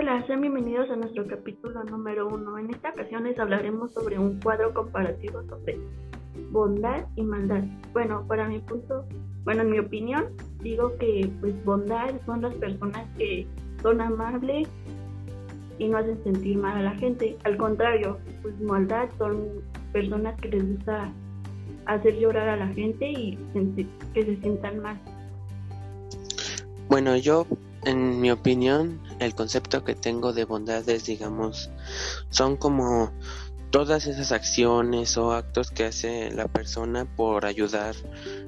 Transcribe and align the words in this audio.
Hola, 0.00 0.26
sean 0.26 0.40
bienvenidos 0.40 0.88
a 0.88 0.96
nuestro 0.96 1.26
capítulo 1.26 1.84
número 1.84 2.26
uno. 2.26 2.56
En 2.56 2.70
esta 2.70 2.88
ocasión 2.88 3.24
les 3.24 3.38
hablaremos 3.38 3.92
sobre 3.92 4.18
un 4.18 4.40
cuadro 4.40 4.72
comparativo 4.72 5.42
sobre 5.42 5.78
bondad 6.50 7.04
y 7.16 7.22
maldad. 7.22 7.64
Bueno, 7.92 8.24
para 8.26 8.48
mi 8.48 8.60
punto, 8.60 9.04
bueno, 9.44 9.60
en 9.60 9.70
mi 9.70 9.78
opinión, 9.78 10.28
digo 10.62 10.96
que 10.96 11.30
pues 11.40 11.52
bondad 11.66 12.14
son 12.24 12.40
las 12.40 12.54
personas 12.54 13.06
que 13.18 13.46
son 13.82 14.00
amables 14.00 14.68
y 15.78 15.88
no 15.88 15.98
hacen 15.98 16.24
sentir 16.24 16.56
mal 16.56 16.78
a 16.78 16.82
la 16.82 16.94
gente. 16.94 17.36
Al 17.44 17.58
contrario, 17.58 18.16
pues 18.40 18.58
maldad 18.58 19.10
son 19.18 19.48
personas 19.92 20.34
que 20.40 20.48
les 20.48 20.76
gusta 20.76 21.12
hacer 21.84 22.18
llorar 22.18 22.48
a 22.48 22.56
la 22.56 22.68
gente 22.68 23.06
y 23.06 23.38
que 24.14 24.24
se 24.24 24.36
sientan 24.36 24.78
mal. 24.78 24.98
Bueno, 26.88 27.18
yo, 27.18 27.46
en 27.84 28.18
mi 28.18 28.30
opinión, 28.30 28.98
el 29.20 29.34
concepto 29.34 29.84
que 29.84 29.94
tengo 29.94 30.32
de 30.32 30.44
bondad 30.44 30.88
es, 30.88 31.04
digamos, 31.04 31.70
son 32.30 32.56
como 32.56 33.12
todas 33.70 34.06
esas 34.06 34.32
acciones 34.32 35.16
o 35.16 35.32
actos 35.32 35.70
que 35.70 35.84
hace 35.84 36.30
la 36.32 36.48
persona 36.48 37.04
por 37.04 37.44
ayudar, 37.44 37.94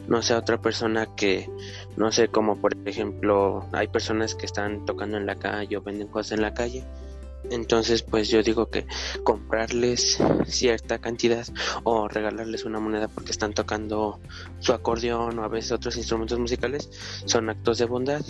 no 0.08 0.20
sé, 0.22 0.34
a 0.34 0.38
otra 0.38 0.60
persona 0.60 1.14
que, 1.14 1.48
no 1.96 2.10
sé, 2.10 2.28
como 2.28 2.56
por 2.56 2.76
ejemplo, 2.86 3.64
hay 3.72 3.86
personas 3.86 4.34
que 4.34 4.46
están 4.46 4.84
tocando 4.84 5.16
en 5.16 5.26
la 5.26 5.36
calle 5.36 5.76
o 5.76 5.82
venden 5.82 6.08
cosas 6.08 6.32
en 6.32 6.42
la 6.42 6.54
calle 6.54 6.84
entonces, 7.50 8.02
pues 8.02 8.28
yo 8.28 8.42
digo 8.42 8.70
que 8.70 8.86
comprarles 9.24 10.18
cierta 10.46 10.98
cantidad 10.98 11.46
o 11.84 12.08
regalarles 12.08 12.64
una 12.64 12.80
moneda 12.80 13.08
porque 13.08 13.32
están 13.32 13.52
tocando 13.52 14.20
su 14.60 14.72
acordeón 14.72 15.38
o 15.38 15.44
a 15.44 15.48
veces 15.48 15.72
otros 15.72 15.96
instrumentos 15.96 16.38
musicales 16.38 16.90
son 17.24 17.50
actos 17.50 17.78
de 17.78 17.84
bondad. 17.86 18.22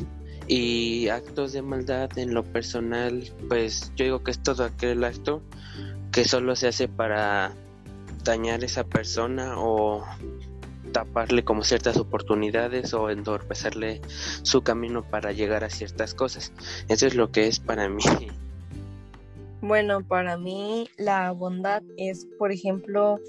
Y 0.49 1.09
actos 1.09 1.53
de 1.53 1.63
maldad 1.63 2.19
en 2.19 2.35
lo 2.35 2.43
personal, 2.43 3.31
pues 3.49 3.93
yo 3.95 4.05
digo 4.05 4.25
que 4.25 4.33
es 4.33 4.43
todo 4.43 4.65
aquel 4.65 5.05
acto 5.05 5.41
que 6.11 6.25
solo 6.25 6.57
se 6.57 6.69
hace 6.69 6.89
para 6.89 7.53
dañar 8.25 8.63
a 8.63 8.67
esa 8.67 8.85
persona 8.85 9.55
o 9.59 10.05
taparle 10.93 11.45
como 11.45 11.63
ciertas 11.63 11.97
oportunidades 11.97 12.93
o 12.93 13.09
entorpecerle 13.09 14.03
su 14.43 14.63
camino 14.63 15.03
para 15.09 15.33
llegar 15.33 15.65
a 15.65 15.71
ciertas 15.71 16.13
cosas. 16.13 16.53
Eso 16.89 17.07
es 17.07 17.15
lo 17.15 17.31
que 17.31 17.47
es 17.47 17.61
para 17.61 17.89
mí 17.89 18.03
bueno, 19.63 20.03
para 20.03 20.37
mí 20.37 20.89
la 20.99 21.31
bondad 21.31 21.83
es, 21.97 22.27
por 22.39 22.51
ejemplo, 22.51 23.21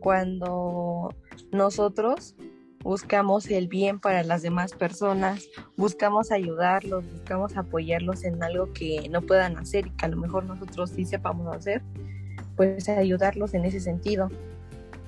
cuando 0.00 1.14
nosotros 1.52 2.34
buscamos 2.82 3.48
el 3.50 3.68
bien 3.68 4.00
para 4.00 4.24
las 4.24 4.42
demás 4.42 4.72
personas, 4.72 5.48
buscamos 5.76 6.32
ayudarlos, 6.32 7.04
buscamos 7.12 7.56
apoyarlos 7.56 8.24
en 8.24 8.42
algo 8.42 8.72
que 8.72 9.08
no 9.10 9.22
puedan 9.22 9.56
hacer 9.56 9.86
y 9.86 9.90
que 9.90 10.06
a 10.06 10.08
lo 10.08 10.16
mejor 10.16 10.44
nosotros 10.44 10.90
sí 10.90 11.04
sepamos 11.04 11.54
hacer, 11.54 11.82
pues 12.56 12.88
ayudarlos 12.88 13.54
en 13.54 13.64
ese 13.64 13.80
sentido. 13.80 14.28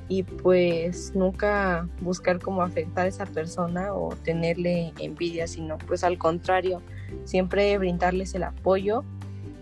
Y 0.09 0.23
pues 0.23 1.15
nunca 1.15 1.89
buscar 2.01 2.39
cómo 2.39 2.63
afectar 2.63 3.05
a 3.05 3.09
esa 3.09 3.27
persona 3.27 3.93
o 3.93 4.15
tenerle 4.25 4.93
envidia, 4.99 5.47
sino 5.47 5.77
pues 5.77 6.03
al 6.03 6.19
contrario, 6.19 6.83
siempre 7.25 7.77
brindarles 7.79 8.35
el 8.35 8.45
apoyo 8.45 9.05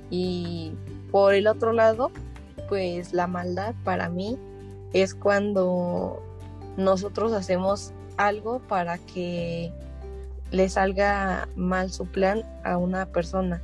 y 0.08 0.72
por 1.10 1.34
el 1.34 1.46
otro 1.46 1.72
lado, 1.72 2.10
pues 2.68 3.12
la 3.12 3.26
maldad 3.26 3.74
para 3.84 4.08
mí 4.08 4.38
es 4.92 5.14
cuando 5.14 6.22
nosotros 6.76 7.32
hacemos 7.32 7.92
algo 8.16 8.60
para 8.60 8.98
que 8.98 9.72
le 10.50 10.68
salga 10.68 11.48
mal 11.56 11.90
su 11.90 12.06
plan 12.06 12.42
a 12.64 12.76
una 12.76 13.06
persona 13.06 13.60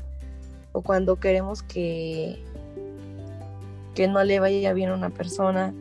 o 0.72 0.82
cuando 0.82 1.16
queremos 1.16 1.62
que 1.62 2.42
que 3.94 4.08
no 4.08 4.24
le 4.24 4.40
vaya 4.40 4.72
bien 4.72 4.90
a 4.90 4.94
una 4.94 5.10
persona 5.10 5.72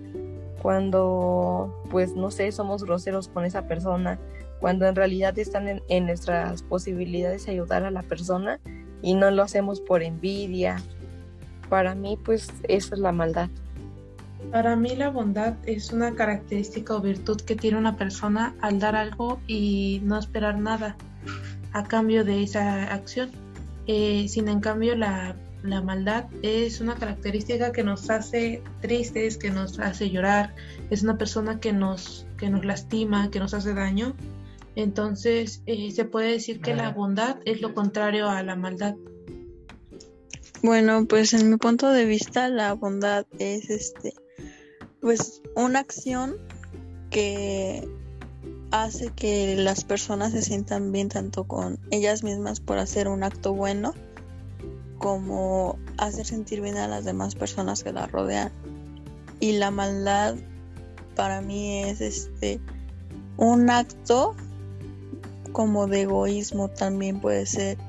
cuando 0.62 1.84
pues 1.90 2.14
no 2.16 2.30
sé 2.30 2.52
somos 2.52 2.84
groseros 2.84 3.28
con 3.28 3.46
esa 3.46 3.68
persona 3.68 4.20
cuando 4.60 4.86
en 4.86 4.96
realidad 4.96 5.38
están 5.40 5.68
en, 5.68 5.82
en 5.88 6.06
nuestras 6.06 6.62
posibilidades 6.62 7.48
ayudar 7.48 7.84
a 7.84 7.92
la 7.92 8.04
persona 8.04 8.60
y 9.02 9.16
no 9.16 9.32
lo 9.32 9.44
hacemos 9.44 9.82
por 9.82 10.04
envidia 10.04 10.78
para 11.72 11.96
mí 11.96 12.20
pues 12.22 12.50
eso 12.68 12.96
es 12.96 13.00
la 13.00 13.14
maldad. 13.14 13.50
Para 14.52 14.76
mí 14.76 14.94
la 14.98 15.10
bondad 15.10 15.56
es 15.66 15.94
una 15.94 16.14
característica 16.16 16.94
o 16.94 17.00
virtud 17.00 17.40
que 17.40 17.56
tiene 17.56 17.78
una 17.78 17.96
persona 17.96 18.54
al 18.60 18.80
dar 18.80 18.98
algo 18.98 19.40
y 19.48 20.02
no 20.04 20.20
esperar 20.20 20.60
nada 20.60 20.98
a 21.72 21.86
cambio 21.86 22.26
de 22.26 22.44
esa 22.44 22.94
acción. 22.94 23.32
Eh, 23.88 24.28
sin 24.28 24.50
en 24.50 24.60
cambio 24.60 24.98
la, 24.98 25.38
la, 25.64 25.82
maldad 25.82 26.26
es 26.42 26.82
una 26.82 26.96
característica 26.96 27.72
que 27.72 27.86
nos 27.86 28.10
hace 28.10 28.62
tristes, 28.82 29.38
que 29.38 29.50
nos 29.50 29.80
hace 29.80 30.10
llorar, 30.10 30.54
es 30.90 31.04
una 31.04 31.18
persona 31.18 31.62
que 31.62 31.72
nos, 31.72 32.28
que 32.38 32.50
nos 32.50 32.66
lastima, 32.66 33.32
que 33.32 33.40
nos 33.40 33.54
hace 33.54 33.74
daño. 33.74 34.14
Entonces 34.76 35.64
eh, 35.68 35.90
se 35.92 36.04
puede 36.04 36.34
decir 36.34 36.60
que 36.60 36.76
la 36.76 36.92
bondad 36.92 37.38
es 37.46 37.62
lo 37.62 37.74
contrario 37.74 38.30
a 38.30 38.44
la 38.44 38.58
maldad. 38.58 38.96
Bueno, 40.64 41.06
pues 41.06 41.34
en 41.34 41.50
mi 41.50 41.58
punto 41.58 41.90
de 41.90 42.06
vista 42.06 42.48
la 42.48 42.74
bondad 42.74 43.26
es 43.40 43.70
este 43.70 44.14
pues 45.02 45.42
una 45.56 45.80
acción 45.80 46.36
que 47.10 47.88
hace 48.70 49.10
que 49.10 49.56
las 49.58 49.84
personas 49.84 50.32
se 50.32 50.44
sientan 50.44 50.92
bien 50.92 51.10
tanto 51.10 51.46
con 51.46 51.80
ellas 51.90 52.24
mismas 52.24 52.60
por 52.60 52.78
hacer 52.78 53.08
un 53.08 53.24
acto 53.24 53.54
bueno 53.54 53.94
como 55.00 55.80
hacer 55.98 56.28
sentir 56.28 56.62
bien 56.62 56.78
a 56.78 56.88
las 56.88 57.06
demás 57.06 57.34
personas 57.34 57.84
que 57.84 57.92
la 57.92 58.06
rodean. 58.06 58.52
Y 59.40 59.54
la 59.54 59.72
maldad 59.72 60.36
para 61.16 61.42
mí 61.42 61.80
es 61.84 62.02
este 62.02 62.62
un 63.38 63.72
acto 63.72 64.36
como 65.52 65.88
de 65.88 66.02
egoísmo 66.02 66.70
también 66.70 67.20
puede 67.20 67.48
ser 67.48 67.80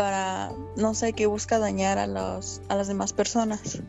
para, 0.00 0.50
no 0.78 0.94
sé, 0.94 1.12
que 1.12 1.26
busca 1.26 1.58
dañar 1.58 1.98
a, 1.98 2.06
los, 2.06 2.62
a 2.70 2.74
las 2.74 2.88
demás 2.88 3.12
personas. 3.12 3.82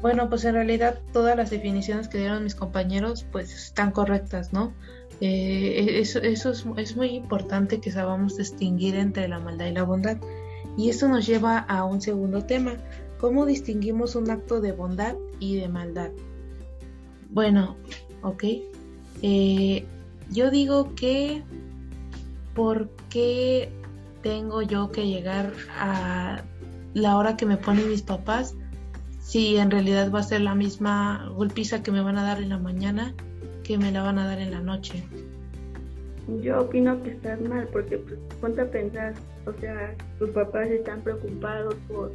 Bueno, 0.00 0.28
pues 0.28 0.44
en 0.44 0.54
realidad 0.54 0.98
todas 1.12 1.36
las 1.36 1.50
definiciones 1.50 2.08
que 2.08 2.18
dieron 2.18 2.42
mis 2.42 2.56
compañeros 2.56 3.24
pues 3.30 3.54
están 3.54 3.92
correctas, 3.92 4.52
¿no? 4.52 4.72
Eh, 5.20 6.00
eso, 6.00 6.18
eso 6.18 6.50
es, 6.50 6.66
es, 6.78 6.96
muy 6.96 7.10
importante 7.10 7.80
que 7.80 7.92
sabamos 7.92 8.38
distinguir 8.38 8.96
entre 8.96 9.28
la 9.28 9.38
maldad 9.38 9.66
y 9.66 9.70
la 9.70 9.84
bondad. 9.84 10.16
Y 10.76 10.88
esto 10.90 11.06
nos 11.06 11.28
lleva 11.28 11.58
a 11.58 11.84
un 11.84 12.00
segundo 12.00 12.44
tema. 12.44 12.72
¿Cómo 13.20 13.46
distinguimos 13.46 14.16
un 14.16 14.32
acto 14.32 14.60
de 14.60 14.72
bondad 14.72 15.14
y 15.38 15.58
de 15.58 15.68
maldad? 15.68 16.10
Bueno, 17.30 17.76
ok. 18.22 18.44
Eh, 19.22 19.86
yo 20.32 20.50
digo 20.50 20.92
que 20.96 21.44
porque 22.52 23.70
tengo 24.22 24.62
yo 24.62 24.90
que 24.90 25.06
llegar 25.06 25.52
a 25.78 26.42
la 26.94 27.16
hora 27.16 27.36
que 27.36 27.46
me 27.46 27.56
ponen 27.56 27.88
mis 27.88 28.02
papás, 28.02 28.54
si 29.20 29.56
en 29.56 29.70
realidad 29.70 30.10
va 30.12 30.20
a 30.20 30.22
ser 30.22 30.40
la 30.40 30.54
misma 30.54 31.28
golpiza 31.34 31.82
que 31.82 31.90
me 31.90 32.02
van 32.02 32.18
a 32.18 32.22
dar 32.22 32.42
en 32.42 32.48
la 32.48 32.58
mañana 32.58 33.14
que 33.62 33.78
me 33.78 33.92
la 33.92 34.02
van 34.02 34.18
a 34.18 34.26
dar 34.26 34.38
en 34.38 34.50
la 34.50 34.60
noche. 34.60 35.02
Yo 36.42 36.60
opino 36.60 37.02
que 37.02 37.10
estás 37.10 37.40
mal 37.40 37.68
porque 37.72 37.98
pues 37.98 38.18
ponte 38.40 38.60
a 38.60 38.70
pensar, 38.70 39.14
o 39.46 39.52
sea, 39.60 39.94
tus 40.18 40.30
papás 40.30 40.68
están 40.68 41.00
preocupados 41.02 41.74
por, 41.88 42.12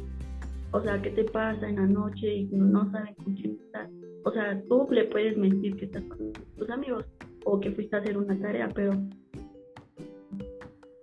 o 0.72 0.82
sea, 0.82 1.00
qué 1.00 1.10
te 1.10 1.24
pasa 1.24 1.68
en 1.68 1.76
la 1.76 1.86
noche 1.86 2.26
y 2.26 2.44
no 2.52 2.90
saben 2.90 3.14
con 3.16 3.34
quién 3.34 3.58
estás. 3.64 3.88
O 4.24 4.32
sea, 4.32 4.60
tú 4.68 4.86
le 4.90 5.04
puedes 5.04 5.36
mentir 5.36 5.76
que 5.76 5.86
estás 5.86 6.02
con 6.04 6.32
tus 6.56 6.70
amigos 6.70 7.04
o 7.44 7.60
que 7.60 7.70
fuiste 7.72 7.96
a 7.96 8.00
hacer 8.00 8.16
una 8.16 8.38
tarea, 8.38 8.68
pero 8.74 8.92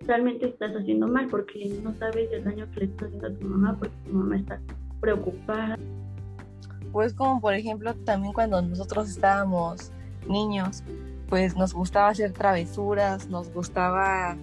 realmente 0.08 0.48
estás 0.48 0.72
haciendo 0.74 1.08
mal 1.08 1.28
porque 1.28 1.80
no 1.84 1.94
sabes 1.96 2.32
el 2.32 2.44
daño 2.44 2.68
que 2.72 2.82
le 2.82 2.86
estás 2.86 3.08
haciendo 3.08 3.28
a 3.28 3.34
tu 3.34 3.46
mamá 3.46 3.76
porque 3.80 3.96
tu 4.06 4.14
mamá 4.14 4.38
está 4.38 4.60
preocupada. 5.00 5.78
Pues 6.92 7.14
como 7.14 7.42
por 7.42 7.54
ejemplo 7.54 7.94
también 7.94 8.34
cuando 8.34 8.62
nosotros 8.62 9.10
estábamos 9.10 9.92
niños, 10.28 10.84
pues 11.28 11.56
nos 11.56 11.74
gustaba 11.74 12.10
hacer 12.10 12.32
travesuras, 12.32 13.30
nos 13.30 13.52
gustaba 13.54 14.38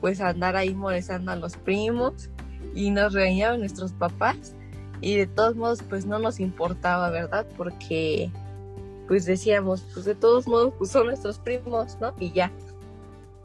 pues 0.00 0.20
andar 0.20 0.56
ahí 0.56 0.74
molestando 0.74 1.32
a 1.32 1.36
los 1.36 1.56
primos 1.56 2.30
y 2.74 2.90
nos 2.90 3.12
regañaban 3.12 3.60
nuestros 3.60 3.92
papás 3.92 4.54
y 5.00 5.16
de 5.16 5.26
todos 5.26 5.56
modos 5.56 5.82
pues 5.82 6.06
no 6.06 6.18
nos 6.18 6.40
importaba, 6.40 7.10
¿verdad? 7.10 7.46
Porque 7.56 8.30
pues 9.06 9.24
decíamos, 9.24 9.86
pues 9.94 10.04
de 10.04 10.14
todos 10.14 10.46
modos 10.46 10.74
pues 10.76 10.90
son 10.90 11.06
nuestros 11.06 11.38
primos, 11.38 11.96
¿no? 12.00 12.12
Y 12.18 12.32
ya, 12.32 12.52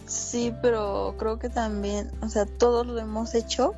Sí, 0.06 0.54
pero 0.62 1.16
creo 1.18 1.40
que 1.40 1.50
también, 1.50 2.12
o 2.22 2.30
sea, 2.30 2.46
todos 2.46 2.86
lo 2.86 3.00
hemos 3.00 3.36
hecho, 3.36 3.74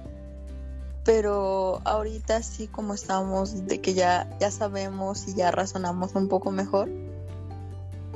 pero 1.04 1.82
ahorita 1.86 2.42
sí 2.42 2.68
como 2.68 2.96
estamos 2.96 3.68
de 3.68 3.80
que 3.80 3.94
ya 3.94 4.28
ya 4.40 4.50
sabemos 4.50 5.28
y 5.28 5.36
ya 5.36 5.52
razonamos 5.52 6.16
un 6.16 6.28
poco 6.28 6.52
mejor, 6.52 6.90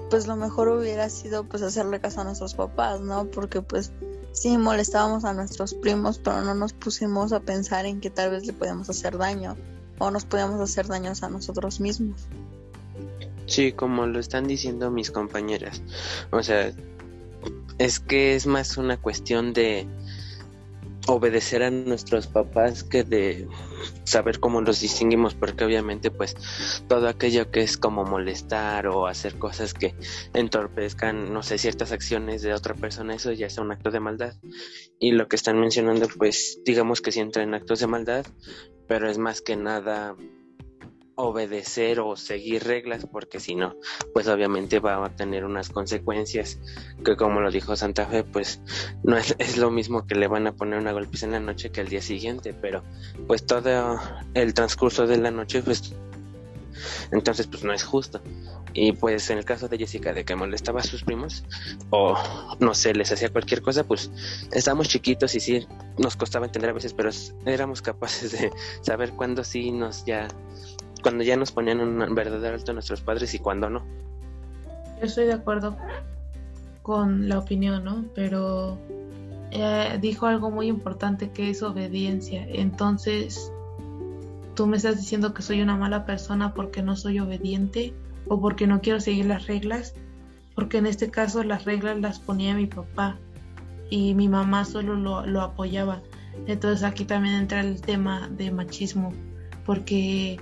pues 0.09 0.25
lo 0.25 0.35
mejor 0.35 0.69
hubiera 0.69 1.09
sido 1.09 1.44
pues 1.44 1.61
hacerle 1.61 2.00
caso 2.00 2.21
a 2.21 2.23
nuestros 2.23 2.56
papás, 2.56 3.00
¿no? 3.00 3.25
Porque 3.25 3.61
pues 3.61 3.91
sí 4.31 4.57
molestábamos 4.57 5.23
a 5.23 5.33
nuestros 5.33 5.75
primos, 5.75 6.17
pero 6.17 6.41
no 6.41 6.55
nos 6.55 6.73
pusimos 6.73 7.31
a 7.31 7.39
pensar 7.41 7.85
en 7.85 8.01
que 8.01 8.09
tal 8.09 8.31
vez 8.31 8.45
le 8.45 8.53
podíamos 8.53 8.89
hacer 8.89 9.17
daño 9.17 9.55
o 10.00 10.09
nos 10.09 10.25
podíamos 10.25 10.59
hacer 10.59 10.88
daños 10.88 11.21
a 11.23 11.29
nosotros 11.29 11.79
mismos. 11.79 12.21
Sí, 13.45 13.71
como 13.71 14.05
lo 14.05 14.19
están 14.19 14.47
diciendo 14.47 14.91
mis 14.91 15.12
compañeras. 15.12 15.81
O 16.31 16.41
sea, 16.44 16.71
es 17.77 18.00
que 18.00 18.36
es 18.36 18.45
más 18.45 18.77
una 18.77 18.97
cuestión 18.97 19.53
de 19.53 19.88
obedecer 21.07 21.63
a 21.63 21.71
nuestros 21.71 22.27
papás 22.27 22.83
que 22.83 23.03
de 23.03 23.47
saber 24.03 24.39
cómo 24.39 24.62
los 24.62 24.81
distinguimos 24.81 25.33
porque 25.33 25.63
obviamente 25.63 26.12
pues 26.12 26.36
todo 26.88 27.07
aquello 27.07 27.50
que 27.51 27.62
es 27.62 27.77
como 27.77 28.03
molestar 28.03 28.88
o 28.88 29.07
hacer 29.07 29.36
cosas 29.39 29.74
que 29.74 29.95
entorpezcan 30.33 31.33
no 31.33 31.41
sé 31.41 31.57
ciertas 31.57 31.91
acciones 31.91 32.41
de 32.41 32.53
otra 32.53 32.75
persona 32.75 33.15
eso 33.15 33.31
ya 33.31 33.47
es 33.47 33.57
un 33.57 33.71
acto 33.71 33.91
de 33.91 34.00
maldad. 34.00 34.36
Y 35.00 35.12
lo 35.12 35.27
que 35.27 35.36
están 35.36 35.59
mencionando 35.59 36.07
pues 36.18 36.59
digamos 36.65 37.01
que 37.01 37.12
sí 37.12 37.19
entra 37.19 37.44
en 37.44 37.53
actos 37.53 37.80
de 37.80 37.88
maldad 37.88 38.25
pero 38.88 39.09
es 39.09 39.18
más 39.18 39.41
que 39.41 39.56
nada 39.56 40.15
obedecer 41.21 42.00
o 42.00 42.16
seguir 42.16 42.63
reglas 42.63 43.06
porque 43.06 43.39
si 43.39 43.54
no 43.54 43.75
pues 44.13 44.27
obviamente 44.30 44.80
va 44.80 45.06
a 45.06 45.16
tener 45.16 45.44
unas 45.44 45.69
consecuencias 45.69 46.60
que 47.04 47.18
como 47.18 47.42
lo 47.42 47.51
dijo 47.51 47.75
Santa 47.75 48.06
Fe 48.06 48.24
pues 48.24 48.62
no 49.04 49.18
es, 49.18 49.57
lo 49.57 49.69
mismo 49.69 50.07
que 50.07 50.16
le 50.16 50.27
van 50.27 50.48
a 50.48 50.54
poner 50.54 50.80
una 50.80 50.94
golpiza 50.94 51.25
en 51.25 51.33
la 51.33 51.39
noche 51.42 51.71
que 51.71 51.81
al 51.81 51.89
día 51.89 52.01
siguiente 52.01 52.54
pero 52.54 52.83
pues 53.27 53.45
todo 53.45 54.00
el 54.33 54.54
transcurso 54.54 55.07
de 55.07 55.18
la 55.18 55.30
noche 55.30 55.62
pues 55.62 55.94
entonces 57.12 57.48
pues 57.48 57.63
no 57.63 57.74
es 57.74 57.83
justo. 57.83 58.22
Y 58.74 58.94
pues 58.94 59.30
en 59.30 59.39
el 59.39 59.45
caso 59.45 59.68
de 59.68 59.77
Jessica 59.77 60.13
de 60.13 60.24
que 60.24 60.36
molestaba 60.36 60.80
a 60.80 60.83
sus 60.83 61.04
primos 61.04 61.44
o 61.89 62.15
no 62.60 62.74
sé 62.74 62.94
les 62.94 63.12
hacía 63.12 63.30
cualquier 63.30 63.62
cosa 63.62 63.83
pues 63.83 64.12
estábamos 64.51 64.88
chiquitos 64.88 65.33
y 65.36 65.39
sí 65.39 65.68
nos 65.98 66.15
costaba 66.15 66.45
entender 66.45 66.69
a 66.69 66.74
veces 66.74 66.94
pero 66.94 67.10
éramos 67.45 67.81
capaces 67.81 68.31
de 68.31 68.51
saber 68.81 69.12
cuándo 69.13 69.44
sí 69.44 69.72
nos 69.72 70.06
ya 70.06 70.27
cuando 71.01 71.24
ya 71.24 71.36
nos 71.36 71.51
ponían 71.51 71.80
un 71.80 72.16
verdadero 72.16 72.56
alto 72.56 72.74
nuestros 72.74 73.01
padres 73.01 73.34
y 73.34 73.40
cuando 73.40 73.69
no. 73.69 73.86
Yo 75.00 75.06
estoy 75.06 75.25
de 75.25 75.34
acuerdo 75.34 75.78
con 76.81 77.30
la 77.30 77.40
opinión, 77.40 77.84
¿no? 77.84 78.06
Pero 78.16 78.78
eh, 79.51 79.98
dijo 80.01 80.25
algo 80.25 80.51
muy 80.51 80.68
importante 80.68 81.31
que 81.31 81.50
es 81.50 81.63
obediencia. 81.63 82.46
Entonces, 82.50 83.51
tú 84.56 84.68
me 84.68 84.78
estás 84.78 84.98
diciendo 84.98 85.34
que 85.34 85.42
soy 85.42 85.62
una 85.62 85.75
mala 85.75 86.06
persona 86.06 86.54
porque 86.54 86.81
no 86.81 86.96
soy 86.96 87.19
obediente 87.19 87.94
o 88.28 88.40
porque 88.40 88.68
no 88.68 88.81
quiero 88.81 89.00
seguir 89.00 89.25
las 89.25 89.48
reglas, 89.48 89.96
porque 90.56 90.78
en 90.78 90.86
este 90.86 91.10
caso 91.10 91.44
las 91.44 91.66
reglas 91.66 92.00
las 92.00 92.19
ponía 92.19 92.54
mi 92.54 92.68
papá 92.68 93.18
y 93.90 94.13
mi 94.13 94.28
mamá 94.28 94.66
solo 94.66 94.96
lo, 94.96 95.25
lo 95.25 95.42
apoyaba. 95.42 96.01
Entonces 96.46 96.84
aquí 96.84 97.06
también 97.06 97.36
entra 97.36 97.62
el 97.62 97.81
tema 97.81 98.30
de 98.30 98.51
machismo, 98.51 99.13
porque 99.66 100.40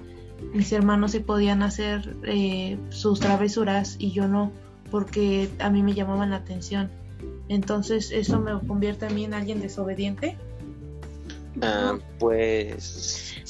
mis 0.54 0.72
hermanos 0.72 1.12
sí 1.12 1.20
podían 1.20 1.62
hacer 1.64 2.16
eh, 2.24 2.78
sus 2.90 3.20
travesuras 3.20 3.96
y 4.00 4.12
yo 4.12 4.28
no, 4.28 4.52
porque 4.92 5.50
a 5.60 5.70
mí 5.70 5.84
me 5.84 5.94
llamaban 5.94 6.32
la 6.32 6.38
atención. 6.38 6.90
Entonces, 7.50 8.12
¿eso 8.12 8.40
me 8.40 8.52
convierte 8.68 9.06
a 9.06 9.10
mí 9.10 9.26
en 9.26 9.34
alguien 9.34 9.62
desobediente? 9.62 10.38
Ah, 11.62 11.98
pues 12.20 13.44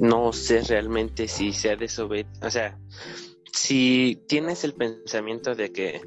no 0.00 0.32
sé 0.32 0.62
realmente 0.62 1.28
si 1.28 1.52
sea 1.52 1.76
desobediente, 1.76 2.44
o 2.44 2.50
sea, 2.50 2.76
si 3.52 4.20
tienes 4.26 4.64
el 4.64 4.72
pensamiento 4.72 5.54
de 5.54 5.70
que 5.70 6.00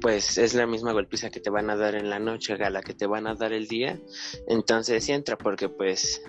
pues 0.00 0.38
es 0.38 0.54
la 0.54 0.66
misma 0.66 0.92
golpiza 0.92 1.28
que 1.28 1.40
te 1.40 1.50
van 1.50 1.68
a 1.68 1.76
dar 1.76 1.96
en 1.96 2.08
la 2.08 2.18
noche 2.18 2.54
a 2.54 2.70
la 2.70 2.82
que 2.82 2.94
te 2.94 3.06
van 3.06 3.26
a 3.26 3.34
dar 3.34 3.52
el 3.52 3.66
día, 3.66 4.00
entonces 4.48 5.04
sí 5.04 5.12
entra 5.12 5.36
porque 5.36 5.68
pues 5.68 6.22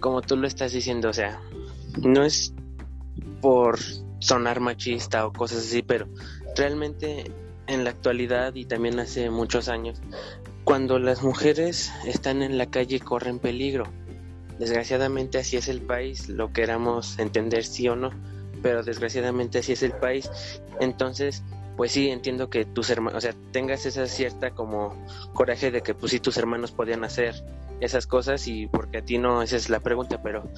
como 0.00 0.22
tú 0.22 0.36
lo 0.36 0.48
estás 0.48 0.72
diciendo, 0.72 1.10
o 1.10 1.12
sea, 1.12 1.40
no 2.02 2.24
es 2.24 2.54
por 3.40 3.78
sonar 4.20 4.60
machista 4.60 5.26
o 5.26 5.32
cosas 5.32 5.58
así, 5.58 5.82
pero 5.82 6.08
realmente 6.56 7.30
en 7.66 7.84
la 7.84 7.90
actualidad 7.90 8.54
y 8.54 8.64
también 8.64 8.98
hace 8.98 9.30
muchos 9.30 9.68
años, 9.68 10.00
cuando 10.64 10.98
las 10.98 11.22
mujeres 11.22 11.92
están 12.04 12.42
en 12.42 12.58
la 12.58 12.66
calle 12.66 13.00
corren 13.00 13.38
peligro. 13.38 13.84
Desgraciadamente 14.58 15.38
así 15.38 15.56
es 15.56 15.68
el 15.68 15.82
país, 15.82 16.28
lo 16.28 16.52
queramos 16.52 17.18
entender 17.18 17.64
sí 17.64 17.88
o 17.88 17.94
no, 17.94 18.10
pero 18.62 18.82
desgraciadamente 18.82 19.58
así 19.58 19.72
es 19.72 19.82
el 19.82 19.92
país. 19.92 20.28
Entonces, 20.80 21.44
pues 21.76 21.92
sí, 21.92 22.10
entiendo 22.10 22.50
que 22.50 22.64
tus 22.64 22.90
hermanos, 22.90 23.18
o 23.18 23.20
sea, 23.20 23.34
tengas 23.52 23.86
esa 23.86 24.06
cierta 24.06 24.50
como 24.50 25.06
coraje 25.32 25.70
de 25.70 25.80
que 25.80 25.94
pues 25.94 26.10
sí 26.10 26.18
tus 26.18 26.36
hermanos 26.36 26.72
podían 26.72 27.04
hacer 27.04 27.36
esas 27.80 28.06
cosas 28.06 28.46
y 28.48 28.66
porque 28.66 28.98
a 28.98 29.04
ti 29.04 29.18
no, 29.18 29.42
esa 29.42 29.56
es 29.56 29.70
la 29.70 29.80
pregunta, 29.80 30.22
pero 30.22 30.48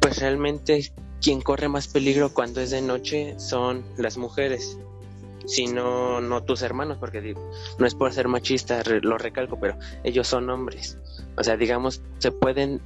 pues 0.00 0.18
realmente 0.18 0.92
quien 1.20 1.40
corre 1.40 1.68
más 1.68 1.88
peligro 1.88 2.32
cuando 2.32 2.60
es 2.60 2.70
de 2.70 2.82
noche 2.82 3.38
son 3.38 3.84
las 3.96 4.16
mujeres, 4.16 4.78
si 5.46 5.66
no, 5.66 6.20
no 6.20 6.42
tus 6.44 6.62
hermanos, 6.62 6.98
porque 6.98 7.20
digo, 7.20 7.50
no 7.78 7.86
es 7.86 7.94
por 7.94 8.12
ser 8.12 8.28
machista, 8.28 8.82
lo 9.02 9.18
recalco, 9.18 9.58
pero 9.58 9.78
ellos 10.04 10.28
son 10.28 10.48
hombres. 10.50 10.98
O 11.36 11.44
sea, 11.44 11.56
digamos, 11.56 12.02
se 12.18 12.32
pueden 12.32 12.80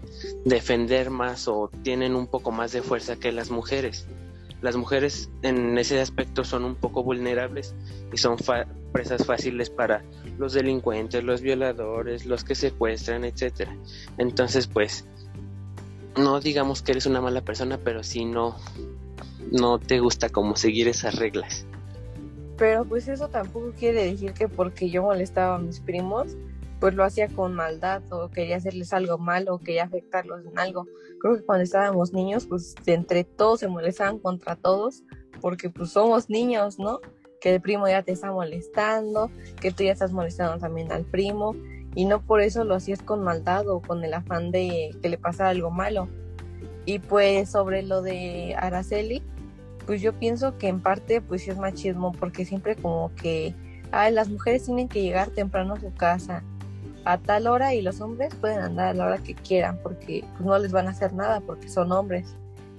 defender 0.45 1.11
más 1.11 1.49
o 1.49 1.71
tienen 1.83 2.15
un 2.15 2.27
poco 2.27 2.53
más 2.53 2.73
de 2.73 2.83
fuerza 2.83 3.17
que 3.17 3.33
las 3.33 3.51
mujeres. 3.51 4.07
Las 4.65 4.77
mujeres 4.77 5.29
en 5.43 5.77
ese 5.77 6.01
aspecto 6.01 6.43
son 6.43 6.65
un 6.65 6.75
poco 6.75 7.03
vulnerables 7.03 7.75
y 8.11 8.17
son 8.17 8.39
presas 8.93 9.27
fáciles 9.27 9.69
para 9.69 10.03
los 10.39 10.55
delincuentes, 10.55 11.23
los 11.23 11.43
violadores, 11.43 12.25
los 12.25 12.45
que 12.45 12.55
secuestran, 12.55 13.27
etcétera. 13.27 13.77
Entonces, 14.17 14.67
pues, 14.67 15.05
no 16.17 16.41
digamos 16.41 16.81
que 16.81 16.93
eres 16.93 17.05
una 17.05 17.21
mala 17.21 17.43
persona, 17.43 17.77
pero 17.77 18.03
si 18.03 18.25
no, 18.25 18.57
no 19.53 19.79
te 19.79 20.01
gusta 20.01 20.31
como 20.31 20.57
seguir 20.57 20.89
esas 20.89 21.17
reglas. 21.17 21.67
Pero 22.57 22.87
pues 22.87 23.07
eso 23.09 23.29
tampoco 23.29 23.73
quiere 23.79 24.07
decir 24.07 24.33
que 24.33 24.49
porque 24.49 24.89
yo 24.89 25.03
molestaba 25.03 25.57
a 25.57 25.59
mis 25.59 25.81
primos, 25.81 26.39
pues 26.81 26.95
lo 26.95 27.05
hacía 27.05 27.29
con 27.29 27.55
maldad 27.55 28.03
o 28.13 28.29
quería 28.31 28.57
hacerles 28.57 28.93
algo 28.93 29.19
malo 29.19 29.55
o 29.55 29.59
quería 29.59 29.85
afectarlos 29.85 30.45
en 30.47 30.59
algo. 30.59 30.87
Creo 31.21 31.37
que 31.37 31.43
cuando 31.43 31.65
estábamos 31.65 32.13
niños, 32.13 32.47
pues 32.47 32.75
entre 32.87 33.25
todos 33.25 33.61
se 33.61 33.69
molestaban 33.69 34.19
contra 34.19 34.57
todos, 34.57 35.03
porque 35.41 35.71
pues 35.71 35.91
somos 35.91 36.29
niños, 36.29 36.79
¿no? 36.79 37.01
Que 37.41 37.55
el 37.55 37.61
primo 37.61 37.89
ya 37.89 38.03
te 38.03 38.13
está 38.13 38.33
molestando, 38.33 39.31
que 39.61 39.71
tú 39.71 39.85
ya 39.85 39.93
estás 39.93 40.13
molestando 40.13 40.59
también 40.59 40.93
al 40.93 41.05
primo, 41.05 41.55
y 41.95 42.05
no 42.05 42.21
por 42.21 42.41
eso 42.41 42.65
lo 42.65 42.75
hacías 42.75 43.03
con 43.03 43.23
maldad 43.23 43.69
o 43.69 43.81
con 43.81 44.05
el 44.05 44.15
afán 44.15 44.51
de 44.51 44.91
que 45.01 45.09
le 45.09 45.19
pasara 45.19 45.51
algo 45.51 45.71
malo. 45.71 46.09
Y 46.87 46.99
pues 46.99 47.51
sobre 47.51 47.83
lo 47.83 48.03
de 48.03 48.55
Araceli, 48.59 49.23
pues 49.87 50.03
yo 50.03 50.13
pienso 50.13 50.59
que 50.59 50.69
en 50.69 50.81
parte 50.81 51.21
pues 51.21 51.43
sí 51.43 51.51
es 51.51 51.59
machismo 51.59 52.13
porque 52.13 52.45
siempre 52.45 52.77
como 52.77 53.15
que 53.15 53.55
ah, 53.93 54.11
las 54.11 54.29
mujeres 54.29 54.65
tienen 54.65 54.89
que 54.89 55.03
llegar 55.03 55.31
temprano 55.31 55.75
a 55.75 55.81
su 55.81 55.93
casa 55.95 56.43
a 57.05 57.19
tal 57.19 57.47
hora 57.47 57.75
y 57.75 57.83
los 57.83 58.01
hombres 58.01 58.35
pueden 58.35 58.61
andar 58.61 58.89
a 58.89 58.95
la 58.95 59.07
hora 59.07 59.19
que 59.19 59.35
quieran 59.35 59.79
porque 59.83 60.25
pues, 60.33 60.41
no 60.45 60.59
les 60.59 60.73
van 60.73 60.87
a 60.89 60.91
hacer 60.91 61.13
nada 61.13 61.41
porque 61.41 61.69
son 61.69 61.93
hombres. 61.93 62.35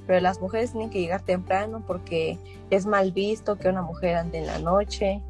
Pero 0.07 0.19
las 0.19 0.39
mujeres 0.39 0.71
tienen 0.71 0.89
que 0.89 1.01
llegar 1.01 1.21
temprano 1.21 1.83
porque 1.85 2.37
es 2.69 2.85
mal 2.85 3.11
visto 3.11 3.57
que 3.57 3.69
una 3.69 3.81
mujer 3.81 4.15
ande 4.17 4.39
en 4.39 4.47
la 4.47 4.59
noche, 4.59 5.21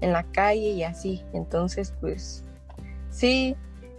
en 0.00 0.12
la 0.12 0.22
calle 0.24 0.70
y 0.70 0.82
así. 0.82 1.22
Entonces 1.32 1.94
pues 2.00 2.44
Sí, 3.12 3.54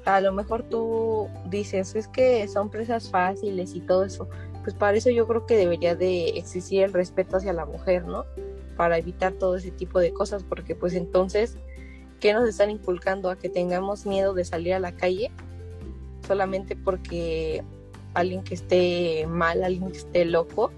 a 0.05 0.19
lo 0.19 0.33
mejor 0.33 0.63
tú 0.63 1.29
dices, 1.49 1.95
es 1.95 2.07
que 2.07 2.45
son 2.47 2.69
presas 2.69 3.09
fáciles 3.09 3.75
y 3.75 3.79
todo 3.79 4.03
eso. 4.03 4.27
Pues 4.63 4.75
para 4.75 4.97
eso 4.97 5.09
yo 5.09 5.27
creo 5.27 5.45
que 5.45 5.55
debería 5.55 5.95
de 5.95 6.29
existir 6.29 6.83
el 6.83 6.93
respeto 6.93 7.37
hacia 7.37 7.53
la 7.53 7.65
mujer, 7.65 8.05
¿no? 8.05 8.25
Para 8.75 8.97
evitar 8.97 9.33
todo 9.33 9.55
ese 9.55 9.71
tipo 9.71 9.99
de 9.99 10.11
cosas, 10.11 10.43
porque 10.43 10.75
pues 10.75 10.95
entonces, 10.95 11.57
¿qué 12.23 12.31
nos 12.31 12.47
están 12.47 12.71
inculcando? 12.71 13.29
A 13.29 13.35
que 13.35 13.49
tengamos 13.49 14.05
miedo 14.05 14.33
de 14.33 14.45
salir 14.45 14.73
a 14.73 14.79
la 14.79 14.93
calle 14.93 15.29
solamente 16.25 16.73
porque 16.77 17.65
alguien 18.13 18.45
que 18.45 18.53
esté 18.53 19.27
mal, 19.27 19.61
alguien 19.61 19.91
que 19.91 19.97
esté 19.97 20.23
loco, 20.23 20.71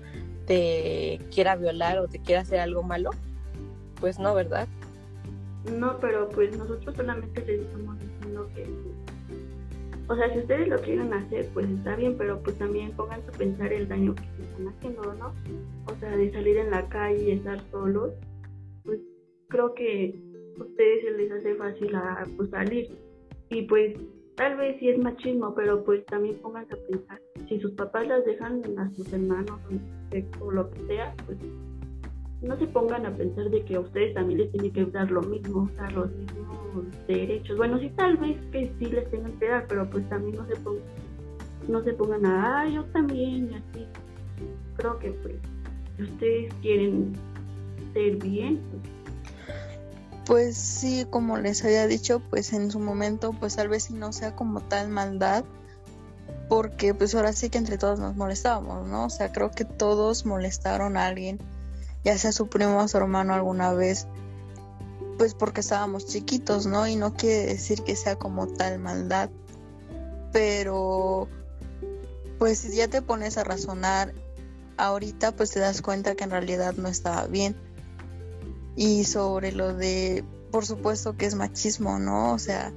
te 0.47 1.19
quiera 1.31 1.55
violar 1.55 1.99
o 1.99 2.07
te 2.07 2.17
quiera 2.17 2.41
hacer 2.41 2.59
algo 2.59 2.81
malo. 2.81 3.11
Pues 3.99 4.17
no, 4.17 4.33
¿verdad? 4.33 4.67
No, 5.71 5.99
pero 5.99 6.29
pues 6.29 6.57
nosotros 6.57 6.95
solamente 6.95 7.45
les 7.45 7.61
estamos 7.61 7.99
diciendo 7.99 8.49
que, 8.55 8.67
o 10.07 10.15
sea, 10.15 10.33
si 10.33 10.39
ustedes 10.39 10.67
lo 10.67 10.81
quieren 10.81 11.13
hacer, 11.13 11.47
pues 11.53 11.69
está 11.69 11.95
bien, 11.95 12.17
pero 12.17 12.41
pues 12.41 12.57
también 12.57 12.91
pónganse 12.93 13.29
a 13.29 13.33
pensar 13.33 13.71
el 13.71 13.87
daño 13.87 14.15
que 14.15 14.23
se 14.23 14.49
están 14.49 14.67
haciendo, 14.69 15.13
¿no? 15.13 15.31
O 15.85 15.95
sea, 15.99 16.09
de 16.09 16.31
salir 16.31 16.57
en 16.57 16.71
la 16.71 16.89
calle 16.89 17.23
y 17.23 17.31
estar 17.33 17.61
solos, 17.69 18.13
pues 18.83 18.99
creo 19.47 19.75
que 19.75 20.24
ustedes 20.57 21.03
se 21.03 21.11
les 21.11 21.31
hace 21.31 21.55
fácil 21.55 21.95
a, 21.95 22.23
pues, 22.37 22.49
salir. 22.49 22.89
Y 23.49 23.63
pues 23.63 23.95
tal 24.35 24.57
vez 24.57 24.77
sí 24.79 24.89
es 24.89 24.97
machismo, 24.97 25.53
pero 25.55 25.83
pues 25.83 26.05
también 26.05 26.35
pónganse 26.39 26.73
a 26.73 26.77
pensar, 26.89 27.21
si 27.47 27.59
sus 27.59 27.71
papás 27.71 28.07
las 28.07 28.25
dejan 28.25 28.61
a 28.77 28.89
sus 28.91 29.11
hermanos 29.13 29.59
o 30.41 30.51
lo 30.51 30.69
que 30.71 30.85
sea, 30.87 31.13
pues 31.25 31.37
no 32.41 32.57
se 32.57 32.67
pongan 32.67 33.05
a 33.05 33.11
pensar 33.11 33.49
de 33.49 33.63
que 33.63 33.75
a 33.75 33.79
ustedes 33.79 34.13
también 34.13 34.39
les 34.39 34.51
tienen 34.51 34.71
que 34.71 34.85
dar 34.85 35.09
lo 35.09 35.21
mismo, 35.21 35.69
dar 35.77 35.91
los 35.93 36.11
mismos 36.11 36.85
derechos. 37.07 37.57
Bueno, 37.57 37.79
sí, 37.79 37.89
tal 37.95 38.17
vez 38.17 38.37
que 38.51 38.71
sí 38.77 38.85
les 38.85 39.09
tengan 39.09 39.31
que 39.39 39.47
dar, 39.47 39.65
pero 39.67 39.89
pues 39.89 40.07
también 40.09 40.35
no 40.35 40.45
se 40.47 40.55
pongan, 40.57 40.83
no 41.67 41.83
se 41.83 41.93
pongan 41.93 42.25
a, 42.25 42.61
ah, 42.61 42.69
yo 42.69 42.83
también, 42.85 43.51
y 43.51 43.55
así. 43.55 43.87
Creo 44.77 44.99
que 44.99 45.11
pues, 45.11 45.35
si 45.95 46.03
ustedes 46.03 46.53
quieren 46.61 47.13
ser 47.93 48.17
bien, 48.17 48.59
pues 48.69 49.04
pues 50.25 50.57
sí, 50.57 51.05
como 51.09 51.37
les 51.37 51.63
había 51.63 51.85
dicho, 51.87 52.19
pues 52.29 52.51
en 52.53 52.71
su 52.71 52.79
momento, 52.79 53.33
pues 53.33 53.55
tal 53.55 53.69
vez 53.69 53.91
no 53.91 54.11
sea 54.11 54.35
como 54.35 54.61
tal 54.61 54.89
maldad, 54.89 55.45
porque 56.49 56.93
pues 56.93 57.13
ahora 57.13 57.33
sí 57.33 57.49
que 57.49 57.59
entre 57.59 57.77
todos 57.77 57.99
nos 57.99 58.15
molestábamos, 58.15 58.87
¿no? 58.87 59.05
O 59.05 59.09
sea, 59.09 59.31
creo 59.31 59.51
que 59.51 59.65
todos 59.65 60.25
molestaron 60.25 60.97
a 60.97 61.05
alguien, 61.05 61.39
ya 62.03 62.17
sea 62.17 62.31
su 62.31 62.47
primo 62.47 62.77
o 62.77 62.87
su 62.87 62.97
hermano 62.97 63.33
alguna 63.33 63.73
vez, 63.73 64.07
pues 65.17 65.33
porque 65.35 65.61
estábamos 65.61 66.07
chiquitos, 66.07 66.65
¿no? 66.65 66.87
Y 66.87 66.95
no 66.95 67.13
quiere 67.13 67.45
decir 67.45 67.83
que 67.83 67.95
sea 67.95 68.15
como 68.15 68.47
tal 68.47 68.79
maldad, 68.79 69.29
pero 70.31 71.27
pues 72.39 72.59
si 72.59 72.75
ya 72.75 72.87
te 72.87 73.01
pones 73.01 73.37
a 73.37 73.43
razonar 73.43 74.13
ahorita, 74.77 75.33
pues 75.35 75.51
te 75.51 75.59
das 75.59 75.81
cuenta 75.83 76.15
que 76.15 76.23
en 76.23 76.31
realidad 76.31 76.73
no 76.77 76.87
estaba 76.87 77.27
bien 77.27 77.55
y 78.75 79.03
sobre 79.05 79.51
lo 79.51 79.73
de, 79.73 80.23
por 80.51 80.65
supuesto 80.65 81.15
que 81.15 81.25
es 81.25 81.35
machismo, 81.35 81.99
¿no? 81.99 82.33
O 82.33 82.39
sea, 82.39 82.73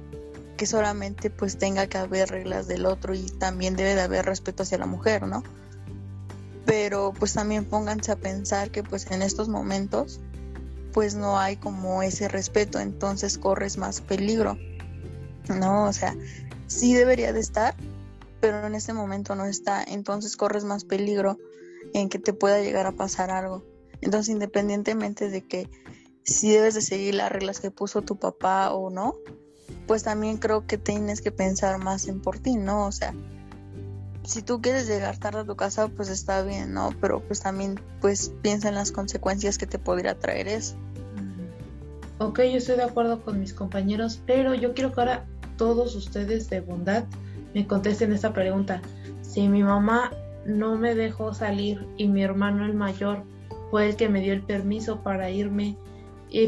que 0.57 0.65
solamente 0.65 1.29
pues 1.29 1.57
tenga 1.57 1.87
que 1.87 1.97
haber 1.97 2.29
reglas 2.29 2.67
del 2.67 2.85
otro 2.85 3.13
y 3.13 3.23
también 3.23 3.75
debe 3.75 3.95
de 3.95 4.01
haber 4.01 4.25
respeto 4.25 4.63
hacia 4.63 4.77
la 4.77 4.85
mujer, 4.85 5.25
¿no? 5.25 5.43
Pero 6.65 7.13
pues 7.17 7.33
también 7.33 7.65
pónganse 7.65 8.11
a 8.11 8.17
pensar 8.17 8.69
que 8.69 8.83
pues 8.83 9.09
en 9.09 9.21
estos 9.21 9.49
momentos 9.49 10.19
pues 10.93 11.15
no 11.15 11.39
hay 11.39 11.55
como 11.55 12.03
ese 12.03 12.27
respeto, 12.27 12.79
entonces 12.79 13.37
corres 13.37 13.77
más 13.77 14.01
peligro, 14.01 14.57
¿no? 15.47 15.85
O 15.85 15.93
sea, 15.93 16.15
sí 16.67 16.93
debería 16.93 17.31
de 17.31 17.39
estar, 17.39 17.75
pero 18.41 18.67
en 18.67 18.75
este 18.75 18.93
momento 18.93 19.35
no 19.35 19.45
está, 19.45 19.83
entonces 19.83 20.35
corres 20.35 20.63
más 20.63 20.83
peligro 20.83 21.37
en 21.93 22.09
que 22.09 22.19
te 22.19 22.33
pueda 22.33 22.61
llegar 22.61 22.85
a 22.85 22.91
pasar 22.91 23.31
algo. 23.31 23.63
Entonces, 24.01 24.29
independientemente 24.29 25.29
de 25.29 25.45
que 25.45 25.69
si 26.23 26.51
debes 26.51 26.75
de 26.75 26.81
seguir 26.81 27.15
las 27.15 27.31
reglas 27.31 27.59
que 27.59 27.71
puso 27.71 28.01
tu 28.01 28.17
papá 28.17 28.71
o 28.73 28.89
no, 28.89 29.15
pues 29.87 30.03
también 30.03 30.37
creo 30.37 30.65
que 30.67 30.77
tienes 30.77 31.21
que 31.21 31.31
pensar 31.31 31.83
más 31.83 32.07
en 32.07 32.21
por 32.21 32.39
ti, 32.39 32.55
¿no? 32.55 32.85
O 32.85 32.91
sea, 32.91 33.13
si 34.23 34.41
tú 34.41 34.61
quieres 34.61 34.87
llegar 34.87 35.17
tarde 35.17 35.39
a 35.39 35.45
tu 35.45 35.55
casa, 35.55 35.87
pues 35.87 36.09
está 36.09 36.43
bien, 36.43 36.73
¿no? 36.73 36.91
Pero 37.01 37.21
pues 37.21 37.41
también 37.41 37.79
pues 37.99 38.31
piensa 38.41 38.69
en 38.69 38.75
las 38.75 38.91
consecuencias 38.91 39.57
que 39.57 39.65
te 39.65 39.79
podría 39.79 40.17
traer 40.17 40.47
eso. 40.47 40.75
Ok, 42.19 42.39
yo 42.39 42.57
estoy 42.57 42.75
de 42.75 42.83
acuerdo 42.83 43.23
con 43.23 43.39
mis 43.39 43.53
compañeros, 43.53 44.21
pero 44.25 44.53
yo 44.53 44.73
quiero 44.73 44.91
que 44.93 44.99
ahora 44.99 45.25
todos 45.57 45.95
ustedes 45.95 46.49
de 46.49 46.59
bondad 46.59 47.05
me 47.53 47.65
contesten 47.65 48.11
esta 48.13 48.33
pregunta. 48.33 48.81
Si 49.21 49.47
mi 49.47 49.63
mamá 49.63 50.11
no 50.45 50.77
me 50.77 50.95
dejó 50.95 51.33
salir 51.33 51.87
y 51.97 52.07
mi 52.07 52.21
hermano 52.21 52.65
el 52.65 52.73
mayor 52.73 53.23
fue 53.71 53.89
el 53.89 53.95
que 53.95 54.09
me 54.09 54.21
dio 54.21 54.33
el 54.33 54.41
permiso 54.41 55.01
para 55.01 55.29
irme 55.29 55.77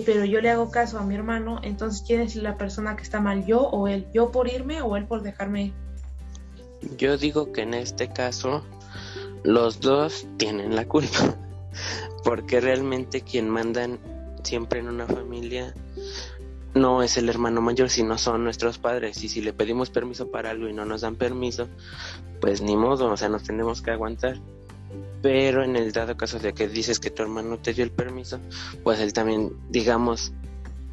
pero 0.05 0.25
yo 0.25 0.41
le 0.41 0.49
hago 0.49 0.69
caso 0.69 0.99
a 0.99 1.03
mi 1.03 1.15
hermano, 1.15 1.59
entonces 1.63 2.03
¿quién 2.05 2.21
es 2.21 2.35
la 2.35 2.57
persona 2.57 2.95
que 2.95 3.03
está 3.03 3.19
mal? 3.19 3.45
¿Yo 3.45 3.61
o 3.61 3.87
él? 3.87 4.05
¿Yo 4.13 4.31
por 4.31 4.47
irme 4.47 4.81
o 4.81 4.95
él 4.95 5.05
por 5.05 5.23
dejarme 5.23 5.65
ir? 5.65 5.73
Yo 6.97 7.17
digo 7.17 7.51
que 7.51 7.61
en 7.61 7.73
este 7.73 8.11
caso 8.11 8.63
los 9.43 9.79
dos 9.79 10.27
tienen 10.37 10.75
la 10.75 10.87
culpa, 10.87 11.35
porque 12.23 12.61
realmente 12.61 13.21
quien 13.21 13.49
mandan 13.49 13.99
siempre 14.43 14.79
en 14.79 14.87
una 14.87 15.07
familia 15.07 15.73
no 16.73 17.03
es 17.03 17.17
el 17.17 17.27
hermano 17.27 17.61
mayor, 17.61 17.89
sino 17.89 18.17
son 18.17 18.43
nuestros 18.43 18.77
padres. 18.77 19.21
Y 19.23 19.29
si 19.29 19.41
le 19.41 19.51
pedimos 19.51 19.89
permiso 19.89 20.31
para 20.31 20.51
algo 20.51 20.69
y 20.69 20.73
no 20.73 20.85
nos 20.85 21.01
dan 21.01 21.15
permiso, 21.15 21.67
pues 22.39 22.61
ni 22.61 22.77
modo, 22.77 23.11
o 23.11 23.17
sea, 23.17 23.29
nos 23.29 23.43
tenemos 23.43 23.81
que 23.81 23.91
aguantar 23.91 24.39
pero 25.21 25.63
en 25.63 25.75
el 25.75 25.91
dado 25.91 26.17
caso 26.17 26.39
de 26.39 26.53
que 26.53 26.67
dices 26.67 26.99
que 26.99 27.11
tu 27.11 27.23
hermano 27.23 27.59
te 27.59 27.73
dio 27.73 27.83
el 27.83 27.91
permiso, 27.91 28.39
pues 28.83 28.99
él 28.99 29.13
también, 29.13 29.51
digamos, 29.69 30.33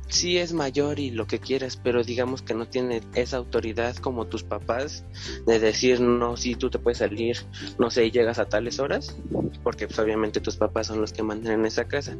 sí 0.08 0.38
es 0.38 0.52
mayor 0.52 0.98
y 0.98 1.10
lo 1.10 1.26
que 1.26 1.38
quieras, 1.38 1.78
pero 1.82 2.02
digamos 2.02 2.42
que 2.42 2.54
no 2.54 2.66
tiene 2.66 3.02
esa 3.14 3.36
autoridad 3.36 3.96
como 3.96 4.26
tus 4.26 4.42
papás 4.42 5.04
de 5.46 5.58
decir, 5.58 6.00
no, 6.00 6.36
si 6.36 6.54
tú 6.54 6.70
te 6.70 6.78
puedes 6.78 6.98
salir, 6.98 7.36
no 7.78 7.90
sé, 7.90 8.10
llegas 8.10 8.38
a 8.38 8.48
tales 8.48 8.78
horas, 8.78 9.16
porque 9.62 9.86
pues 9.86 9.98
obviamente 9.98 10.40
tus 10.40 10.56
papás 10.56 10.86
son 10.88 11.00
los 11.00 11.12
que 11.12 11.22
mandan 11.22 11.60
en 11.60 11.66
esa 11.66 11.86
casa. 11.86 12.16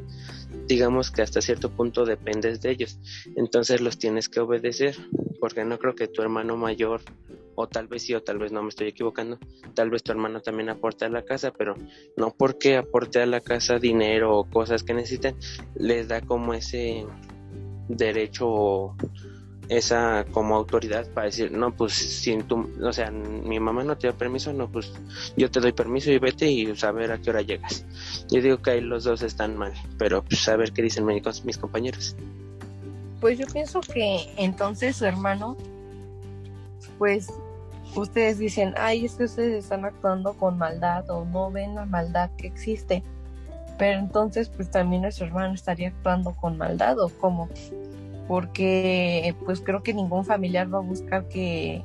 Digamos 0.67 1.11
que 1.11 1.23
hasta 1.23 1.41
cierto 1.41 1.71
punto 1.71 2.05
dependes 2.05 2.61
de 2.61 2.71
ellos, 2.71 2.99
entonces 3.37 3.81
los 3.81 3.99
tienes 3.99 4.29
que 4.29 4.41
obedecer, 4.41 4.97
porque 5.39 5.65
no 5.65 5.79
creo 5.79 5.95
que 5.95 6.09
tu 6.09 6.23
hermano 6.23 6.57
mayor 6.57 7.01
o 7.55 7.67
tal 7.67 7.89
vez 7.89 8.03
sí 8.03 8.15
o 8.15 8.23
tal 8.23 8.39
vez 8.39 8.53
no 8.53 8.63
me 8.63 8.69
estoy 8.69 8.89
equivocando, 8.89 9.39
tal 9.75 9.91
vez 9.91 10.03
tu 10.03 10.13
hermano 10.13 10.41
también 10.41 10.69
aporte 10.69 11.05
a 11.05 11.09
la 11.09 11.25
casa, 11.25 11.53
pero 11.53 11.75
no 12.17 12.35
porque 12.37 12.77
aporte 12.77 13.21
a 13.21 13.27
la 13.27 13.41
casa 13.41 13.79
dinero 13.79 14.37
o 14.37 14.49
cosas 14.49 14.85
que 14.85 14.95
necesiten, 14.95 15.37
les 15.75 16.09
da 16.09 16.21
como 16.21 16.55
ese 16.55 17.05
derecho 17.89 18.47
o 18.49 18.97
esa 19.69 20.25
como 20.31 20.57
autoridad 20.57 21.13
para 21.13 21.27
decir, 21.27 21.53
no, 21.53 21.75
pues 21.75 21.93
si 21.93 22.37
tú, 22.45 22.71
o 22.83 22.93
sea, 22.93 23.11
mi 23.11 23.61
mamá 23.61 23.85
no 23.85 23.99
te 23.99 24.07
da 24.07 24.17
permiso, 24.17 24.53
no, 24.53 24.71
pues 24.71 24.93
yo 25.37 25.51
te 25.51 25.61
doy 25.61 25.73
permiso 25.73 26.11
y 26.11 26.19
vete 26.19 26.51
y 26.51 26.75
saber 26.77 27.13
a 27.13 27.21
qué 27.21 27.31
hora 27.31 27.43
llegas. 27.43 27.85
Yo 28.31 28.41
digo 28.41 28.59
que 28.59 28.71
ahí 28.71 28.81
los 28.81 29.05
dos 29.05 29.23
están 29.23 29.57
mal, 29.57 29.75
pero 29.99 30.23
pues 30.25 30.49
a 30.49 30.57
ver 30.57 30.73
qué 30.73 30.83
dicen 30.83 31.05
mis 31.07 31.59
compañeros. 31.59 32.17
Pues 33.21 33.39
yo 33.39 33.47
pienso 33.47 33.81
que 33.81 34.33
entonces 34.37 34.97
su 34.97 35.05
hermano, 35.05 35.57
pues 36.99 37.29
ustedes 37.97 38.39
dicen, 38.39 38.75
ay, 38.77 39.05
es 39.05 39.15
que 39.15 39.25
ustedes 39.25 39.65
están 39.65 39.85
actuando 39.85 40.35
con 40.35 40.59
maldad 40.59 41.09
o 41.11 41.25
no 41.25 41.51
ven 41.51 41.75
la 41.75 41.85
maldad 41.85 42.31
que 42.37 42.47
existe. 42.47 43.03
Pero 43.77 43.99
entonces, 43.99 44.49
pues 44.49 44.71
también 44.71 45.03
nuestro 45.03 45.27
hermano 45.27 45.55
estaría 45.55 45.89
actuando 45.89 46.33
con 46.33 46.59
maldad 46.59 46.99
o 46.99 47.09
cómo. 47.09 47.49
Porque, 48.27 49.35
pues 49.45 49.61
creo 49.61 49.83
que 49.83 49.95
ningún 49.95 50.25
familiar 50.25 50.73
va 50.73 50.79
a 50.79 50.83
buscar 50.83 51.29
que 51.29 51.83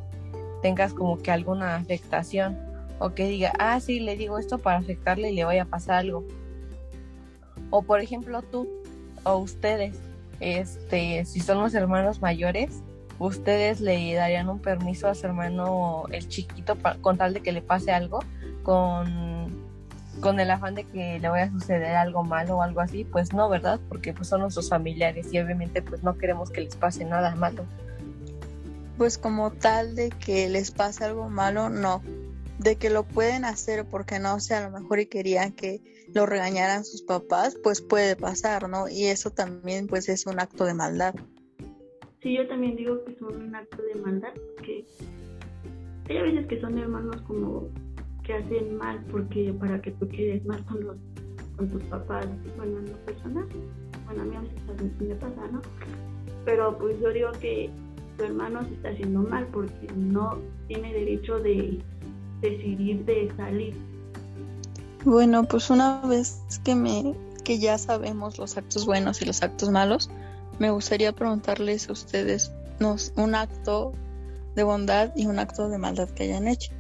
tengas 0.62 0.94
como 0.94 1.22
que 1.22 1.32
alguna 1.32 1.76
afectación 1.76 2.58
o 3.00 3.14
que 3.14 3.28
diga, 3.28 3.54
ah, 3.60 3.80
sí, 3.80 4.00
le 4.00 4.16
digo 4.16 4.40
esto 4.40 4.58
para 4.58 4.78
afectarle 4.78 5.32
y 5.32 5.36
le 5.36 5.46
vaya 5.46 5.64
a 5.64 5.66
pasar 5.66 5.96
algo. 5.98 6.26
O 7.70 7.84
por 7.84 8.02
ejemplo, 8.02 8.42
tú 8.42 8.68
o 9.24 9.38
ustedes, 9.38 10.00
este, 10.40 11.26
si 11.26 11.40
son 11.40 11.60
los 11.60 11.74
hermanos 11.74 12.22
mayores, 12.22 12.82
ustedes 13.20 13.82
le 13.82 14.14
darían 14.14 14.50
un 14.50 14.60
permiso 14.60 15.08
a 15.08 15.16
su 15.16 15.26
hermano 15.26 16.06
el 16.12 16.28
chiquito 16.28 16.78
con 17.02 17.18
tal 17.18 17.34
de 17.34 17.42
que 17.42 17.52
le 17.52 17.62
pase 17.62 17.92
algo, 17.92 18.20
con, 18.64 19.64
con 20.20 20.40
el 20.40 20.52
afán 20.52 20.76
de 20.76 20.84
que 20.84 21.20
le 21.20 21.30
vaya 21.30 21.46
a 21.46 21.52
suceder 21.52 21.96
algo 21.96 22.24
malo 22.24 22.58
o 22.58 22.62
algo 22.62 22.82
así, 22.82 23.04
pues 23.04 23.34
no, 23.34 23.50
¿verdad? 23.50 23.80
Porque 23.90 24.14
pues 24.14 24.28
son 24.28 24.42
nuestros 24.42 24.70
familiares 24.70 25.32
y 25.32 25.40
obviamente 25.40 25.82
pues 25.82 26.04
no 26.04 26.18
queremos 26.18 26.50
que 26.50 26.62
les 26.62 26.76
pase 26.76 27.06
nada 27.06 27.36
malo. 27.36 27.66
Pues 28.98 29.18
como 29.18 29.52
tal 29.52 29.96
de 29.96 30.10
que 30.10 30.50
les 30.50 30.72
pase 30.72 31.04
algo 31.06 31.30
malo, 31.30 31.70
no. 31.70 32.02
De 32.60 32.76
que 32.76 32.90
lo 32.90 33.04
pueden 33.04 33.46
hacer 33.46 33.86
porque 33.86 34.20
no 34.20 34.40
sé, 34.40 34.56
a 34.56 34.70
lo 34.70 34.80
mejor 34.80 35.00
y 35.00 35.08
querían 35.08 35.52
que 35.54 35.82
lo 36.14 36.26
regañaran 36.26 36.86
sus 36.86 37.02
papás, 37.02 37.58
pues 37.64 37.82
puede 37.82 38.16
pasar, 38.16 38.70
¿no? 38.70 38.88
Y 38.88 39.06
eso 39.06 39.32
también 39.32 39.88
pues 39.88 40.08
es 40.10 40.26
un 40.26 40.40
acto 40.40 40.66
de 40.66 40.74
maldad. 40.74 41.16
Sí, 42.22 42.38
yo 42.38 42.48
también 42.48 42.76
digo 42.76 43.04
que 43.04 43.16
son 43.18 43.36
un 43.36 43.56
acto 43.56 43.82
de 43.82 44.00
maldad, 44.00 44.34
porque 44.56 44.86
hay 46.10 46.22
veces 46.22 46.48
que 46.48 46.62
son 46.62 46.78
hermanos 46.78 47.22
como 47.28 47.70
que 48.24 48.34
hacen 48.34 48.78
mal 48.78 49.04
porque 49.12 49.54
para 49.60 49.82
que 49.82 49.92
tú 49.92 50.08
quedes 50.08 50.46
mal 50.46 50.64
con 50.66 50.84
los 50.86 50.98
con 51.58 51.70
tus 51.70 51.84
papás, 51.84 52.26
bueno, 52.58 52.82
no 52.82 52.98
personal, 53.06 53.48
bueno, 54.06 54.22
a 54.24 54.26
mí 54.26 54.36
a 54.36 54.42
veces 54.42 55.00
me 55.00 55.16
pasa, 55.16 55.48
¿no? 55.52 55.62
Pero 56.46 56.78
pues 56.78 57.00
yo 57.00 57.14
digo 57.14 57.32
que 57.40 57.70
tu 58.18 58.24
hermano 58.24 58.64
se 58.68 58.74
está 58.74 58.90
haciendo 58.90 59.22
mal 59.22 59.48
porque 59.48 59.88
no 59.96 60.40
tiene 60.68 60.94
derecho 60.94 61.40
de 61.40 61.80
decidir 62.44 63.04
de 63.06 63.34
salir. 63.36 63.76
Bueno, 65.04 65.46
pues 65.46 65.70
una 65.70 66.02
vez 66.02 66.42
que 66.64 66.76
me 66.76 67.16
que 67.44 67.60
ya 67.60 67.78
sabemos 67.78 68.38
los 68.38 68.56
actos 68.56 68.86
buenos 68.86 69.22
y 69.22 69.26
los 69.26 69.44
actos 69.44 69.70
malos, 69.70 70.10
me 70.60 70.72
gustaría 70.72 71.12
preguntarles 71.12 71.90
a 71.90 71.94
ustedes 71.94 72.52
un 73.16 73.36
acto 73.36 73.92
de 74.56 74.64
bondad 74.64 75.12
y 75.16 75.26
un 75.26 75.40
acto 75.40 75.70
de 75.70 75.78
maldad 75.78 76.10
que 76.10 76.24
hayan 76.24 76.48
hecho. 76.48 76.72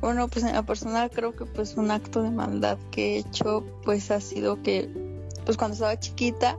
Bueno, 0.00 0.28
pues 0.28 0.44
en 0.44 0.52
la 0.52 0.62
personal 0.62 1.10
creo 1.10 1.34
que 1.34 1.44
pues 1.44 1.76
un 1.76 1.90
acto 1.90 2.22
de 2.22 2.30
maldad 2.30 2.78
que 2.90 3.14
he 3.14 3.18
hecho 3.18 3.64
pues 3.84 4.10
ha 4.10 4.20
sido 4.20 4.62
que 4.62 4.90
pues 5.44 5.56
cuando 5.56 5.74
estaba 5.74 5.98
chiquita 5.98 6.58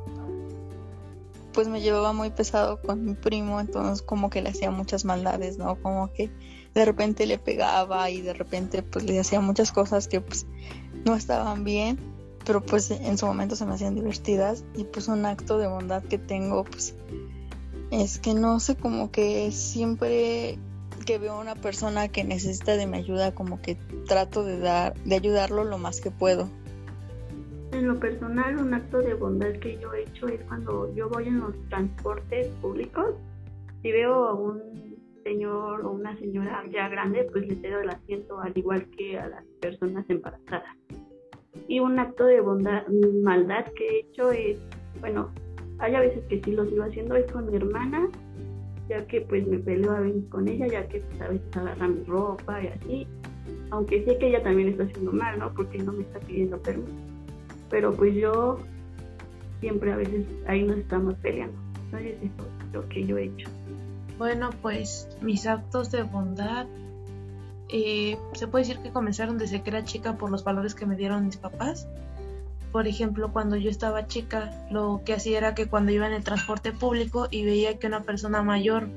pues 1.54 1.68
me 1.68 1.82
llevaba 1.82 2.12
muy 2.12 2.32
pesado 2.32 2.82
con 2.82 3.06
mi 3.06 3.14
primo, 3.14 3.60
entonces 3.60 4.02
como 4.02 4.30
que 4.30 4.42
le 4.42 4.50
hacía 4.50 4.72
muchas 4.72 5.06
maldades, 5.06 5.58
¿no? 5.58 5.76
Como 5.82 6.12
que 6.12 6.30
de 6.76 6.86
repente 6.86 7.26
le 7.26 7.38
pegaba 7.38 8.10
y 8.10 8.22
de 8.22 8.34
repente 8.34 8.84
pues 8.84 9.06
le 9.06 9.20
hacía 9.20 9.40
muchas 9.40 9.72
cosas 9.72 10.08
que 10.08 10.22
pues 10.22 10.46
no 11.06 11.16
estaban 11.16 11.64
bien 11.64 11.98
pero 12.46 12.62
pues 12.62 12.92
en 12.92 13.18
su 13.18 13.26
momento 13.26 13.56
se 13.56 13.66
me 13.66 13.74
hacían 13.74 13.96
divertidas 13.96 14.64
y 14.76 14.84
pues 14.84 15.08
un 15.08 15.26
acto 15.26 15.58
de 15.58 15.68
bondad 15.68 16.04
que 16.04 16.18
tengo 16.18 16.64
pues 16.64 16.94
es 17.92 18.20
que 18.20 18.34
no 18.34 18.60
sé 18.60 18.76
como 18.76 19.10
que 19.10 19.52
siempre 19.52 20.60
que 21.06 21.18
veo 21.18 21.34
a 21.34 21.40
una 21.40 21.56
persona 21.56 22.10
que 22.10 22.24
necesita 22.24 22.78
de 22.78 22.88
mi 22.88 22.98
ayuda 22.98 23.34
como 23.34 23.62
que 23.62 23.76
trato 24.08 24.44
de 24.44 24.60
dar 24.60 24.94
de 25.06 25.16
ayudarlo 25.16 25.64
lo 25.64 25.78
más 25.78 26.02
que 26.02 26.10
puedo. 26.10 26.50
En 27.72 27.88
lo 27.88 28.00
personal 28.00 28.58
un 28.58 28.74
acto 28.74 29.00
de 29.00 29.14
bondad 29.14 29.54
que 29.60 29.78
yo 29.80 29.94
he 29.94 30.04
hecho 30.04 30.28
es 30.28 30.42
cuando 30.48 30.94
yo 30.96 31.10
voy 31.10 31.28
en 31.28 31.40
los 31.40 31.54
transportes 31.70 32.48
públicos 32.62 33.16
si 33.82 33.92
veo 33.92 34.28
a 34.28 34.34
un 34.34 34.85
señor 35.26 35.86
o 35.86 35.92
una 35.92 36.18
señora 36.18 36.64
ya 36.72 36.88
grande 36.88 37.28
pues 37.32 37.46
le 37.48 37.56
cedo 37.56 37.82
el 37.82 37.90
asiento 37.90 38.40
al 38.40 38.58
igual 38.58 38.86
que 38.92 39.20
a 39.20 39.28
las 39.28 39.44
personas 39.60 40.06
embarazadas 40.10 40.78
y 41.68 41.80
un 41.80 42.00
acto 42.00 42.26
de 42.26 42.42
bondad, 42.42 42.88
maldad 43.24 43.66
que 43.76 43.88
he 43.88 44.00
hecho 44.02 44.32
es, 44.32 44.60
bueno, 45.00 45.32
hay 45.80 45.96
a 45.96 46.00
veces 46.00 46.24
que 46.26 46.42
sí 46.44 46.52
lo 46.52 46.66
sigo 46.66 46.84
haciendo, 46.84 47.16
es 47.16 47.32
con 47.32 47.50
mi 47.50 47.58
hermana, 47.58 48.10
ya 48.88 49.06
que 49.08 49.22
pues 49.22 49.48
me 49.48 49.58
peleo 49.60 49.92
a 49.92 50.02
veces 50.02 50.24
con 50.30 50.48
ella, 50.48 50.68
ya 50.68 50.88
que 50.88 51.00
pues, 51.00 51.22
a 51.22 51.30
veces 51.30 51.58
agarra 51.58 51.88
mi 51.88 52.04
ropa 52.04 52.64
y 52.64 52.68
así, 52.68 53.08
aunque 53.72 54.04
sé 54.06 54.18
que 54.18 54.28
ella 54.28 54.44
también 54.44 54.70
está 54.70 54.84
haciendo 54.84 55.12
mal, 55.12 55.40
¿no? 55.40 55.54
Porque 55.54 55.80
no 55.80 55.92
me 55.92 56.04
está 56.04 56.20
pidiendo 56.20 56.62
permiso. 56.62 56.94
Pero 57.70 57.92
pues 57.94 58.14
yo 58.14 58.60
siempre 59.60 59.92
a 59.92 59.98
veces 59.98 60.26
ahí 60.48 60.64
nos 60.64 60.78
estamos 60.78 61.16
peleando. 61.16 61.58
Entonces 61.86 62.16
eso 62.22 62.48
es 62.68 62.74
lo 62.74 62.88
que 62.90 63.06
yo 63.06 63.18
he 63.18 63.26
hecho. 63.26 63.50
Bueno, 64.18 64.50
pues 64.62 65.10
mis 65.22 65.46
actos 65.46 65.92
de 65.92 66.04
bondad 66.04 66.68
eh, 67.70 68.18
se 68.34 68.48
puede 68.48 68.66
decir 68.66 68.82
que 68.82 68.92
comenzaron 68.92 69.38
desde 69.38 69.62
que 69.62 69.70
era 69.70 69.84
chica 69.84 70.18
por 70.18 70.30
los 70.30 70.44
valores 70.44 70.76
que 70.76 70.86
me 70.86 70.96
dieron 70.96 71.26
mis 71.26 71.38
papás. 71.38 71.88
Por 72.72 72.88
ejemplo, 72.88 73.32
cuando 73.32 73.56
yo 73.56 73.70
estaba 73.70 74.08
chica, 74.08 74.66
lo 74.70 75.02
que 75.06 75.14
hacía 75.14 75.38
era 75.38 75.56
que 75.56 75.68
cuando 75.68 75.92
iba 75.92 76.08
en 76.08 76.14
el 76.14 76.24
transporte 76.24 76.72
público 76.72 77.28
y 77.32 77.46
veía 77.46 77.78
que 77.78 77.88
una 77.88 78.04
persona 78.04 78.42
mayor 78.42 78.90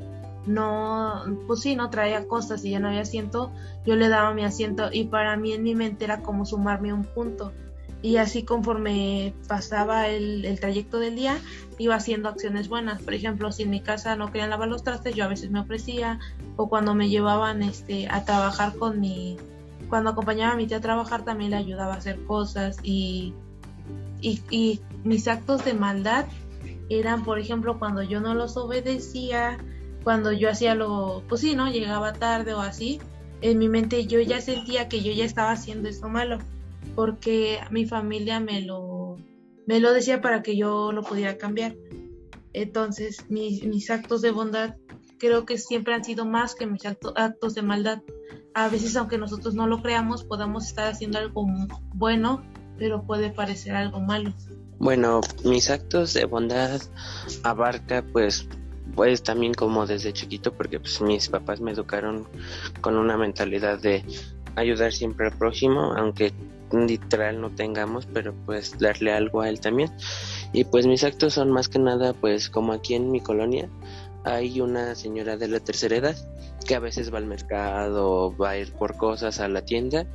no, 0.46 1.24
pues 1.46 1.60
sí, 1.60 1.76
no 1.76 1.90
traía 1.90 2.26
cosas 2.26 2.64
y 2.64 2.70
ya 2.70 2.80
no 2.80 2.88
había 2.88 3.02
asiento, 3.02 3.52
yo 3.84 3.96
le 3.96 4.08
daba 4.08 4.32
mi 4.34 4.44
asiento 4.44 4.88
y 4.90 5.04
para 5.04 5.36
mí 5.36 5.52
en 5.52 5.62
mi 5.62 5.74
mente 5.74 6.04
era 6.04 6.22
como 6.22 6.46
sumarme 6.46 6.92
un 6.92 7.04
punto 7.04 7.52
y 8.00 8.16
así 8.16 8.44
conforme 8.44 9.34
pasaba 9.48 10.08
el, 10.08 10.58
trayecto 10.60 10.98
del 10.98 11.16
día 11.16 11.38
iba 11.78 11.96
haciendo 11.96 12.28
acciones 12.28 12.68
buenas. 12.68 13.02
Por 13.02 13.14
ejemplo 13.14 13.50
si 13.52 13.64
en 13.64 13.70
mi 13.70 13.80
casa 13.80 14.16
no 14.16 14.30
querían 14.30 14.50
lavar 14.50 14.68
los 14.68 14.84
trastes 14.84 15.14
yo 15.14 15.24
a 15.24 15.28
veces 15.28 15.50
me 15.50 15.60
ofrecía 15.60 16.18
o 16.56 16.68
cuando 16.68 16.94
me 16.94 17.08
llevaban 17.08 17.62
este 17.62 18.08
a 18.08 18.24
trabajar 18.24 18.76
con 18.76 19.00
mi 19.00 19.36
cuando 19.88 20.10
acompañaba 20.10 20.52
a 20.52 20.56
mi 20.56 20.66
tía 20.66 20.78
a 20.78 20.80
trabajar 20.80 21.24
también 21.24 21.50
le 21.50 21.56
ayudaba 21.56 21.94
a 21.94 21.96
hacer 21.96 22.22
cosas 22.24 22.76
y, 22.82 23.32
y, 24.20 24.42
y 24.50 24.80
mis 25.02 25.26
actos 25.28 25.64
de 25.64 25.74
maldad 25.74 26.26
eran 26.90 27.24
por 27.24 27.38
ejemplo 27.38 27.78
cuando 27.78 28.02
yo 28.02 28.20
no 28.20 28.34
los 28.34 28.56
obedecía 28.56 29.58
cuando 30.04 30.30
yo 30.32 30.50
hacía 30.50 30.74
lo 30.74 31.22
pues 31.28 31.40
sí 31.40 31.54
no 31.54 31.70
llegaba 31.70 32.12
tarde 32.12 32.54
o 32.54 32.60
así 32.60 33.00
en 33.40 33.58
mi 33.58 33.68
mente 33.68 34.06
yo 34.06 34.20
ya 34.20 34.40
sentía 34.40 34.88
que 34.88 35.02
yo 35.02 35.12
ya 35.12 35.24
estaba 35.24 35.52
haciendo 35.52 35.88
eso 35.88 36.08
malo 36.08 36.38
porque 36.98 37.60
mi 37.70 37.86
familia 37.86 38.40
me 38.40 38.60
lo, 38.60 39.18
me 39.68 39.78
lo 39.78 39.92
decía 39.92 40.20
para 40.20 40.42
que 40.42 40.56
yo 40.56 40.90
lo 40.90 41.04
pudiera 41.04 41.38
cambiar. 41.38 41.76
Entonces, 42.52 43.24
mis, 43.28 43.64
mis 43.64 43.88
actos 43.88 44.20
de 44.20 44.32
bondad 44.32 44.74
creo 45.16 45.46
que 45.46 45.58
siempre 45.58 45.94
han 45.94 46.02
sido 46.02 46.26
más 46.26 46.56
que 46.56 46.66
mis 46.66 46.82
actos 46.84 47.54
de 47.54 47.62
maldad. 47.62 48.02
A 48.52 48.68
veces, 48.68 48.96
aunque 48.96 49.16
nosotros 49.16 49.54
no 49.54 49.68
lo 49.68 49.80
creamos, 49.80 50.24
podamos 50.24 50.66
estar 50.66 50.88
haciendo 50.88 51.18
algo 51.18 51.46
bueno, 51.94 52.42
pero 52.78 53.04
puede 53.06 53.30
parecer 53.30 53.76
algo 53.76 54.00
malo. 54.00 54.32
Bueno, 54.80 55.20
mis 55.44 55.70
actos 55.70 56.14
de 56.14 56.24
bondad 56.24 56.80
abarca 57.44 58.04
pues 58.12 58.48
pues 58.96 59.22
también 59.22 59.54
como 59.54 59.86
desde 59.86 60.12
chiquito 60.12 60.52
porque 60.52 60.80
pues 60.80 61.00
mis 61.00 61.28
papás 61.28 61.60
me 61.60 61.70
educaron 61.70 62.26
con 62.80 62.96
una 62.96 63.16
mentalidad 63.16 63.80
de 63.80 64.04
ayudar 64.56 64.92
siempre 64.92 65.28
al 65.28 65.38
prójimo, 65.38 65.92
aunque 65.96 66.32
literal 66.72 67.40
no 67.40 67.50
tengamos, 67.50 68.06
pero 68.06 68.34
pues 68.46 68.78
darle 68.78 69.12
algo 69.12 69.40
a 69.40 69.48
él 69.48 69.60
también. 69.60 69.90
Y 70.52 70.64
pues 70.64 70.86
mis 70.86 71.04
actos 71.04 71.34
son 71.34 71.50
más 71.50 71.68
que 71.68 71.78
nada, 71.78 72.12
pues 72.12 72.50
como 72.50 72.72
aquí 72.72 72.94
en 72.94 73.10
mi 73.10 73.20
colonia 73.20 73.68
hay 74.24 74.60
una 74.60 74.94
señora 74.94 75.36
de 75.36 75.48
la 75.48 75.60
tercera 75.60 75.96
edad 75.96 76.16
que 76.66 76.74
a 76.74 76.80
veces 76.80 77.12
va 77.12 77.18
al 77.18 77.26
mercado, 77.26 78.36
va 78.36 78.50
a 78.50 78.58
ir 78.58 78.72
por 78.72 78.96
cosas 78.96 79.40
a 79.40 79.48
la 79.48 79.64
tienda, 79.64 80.06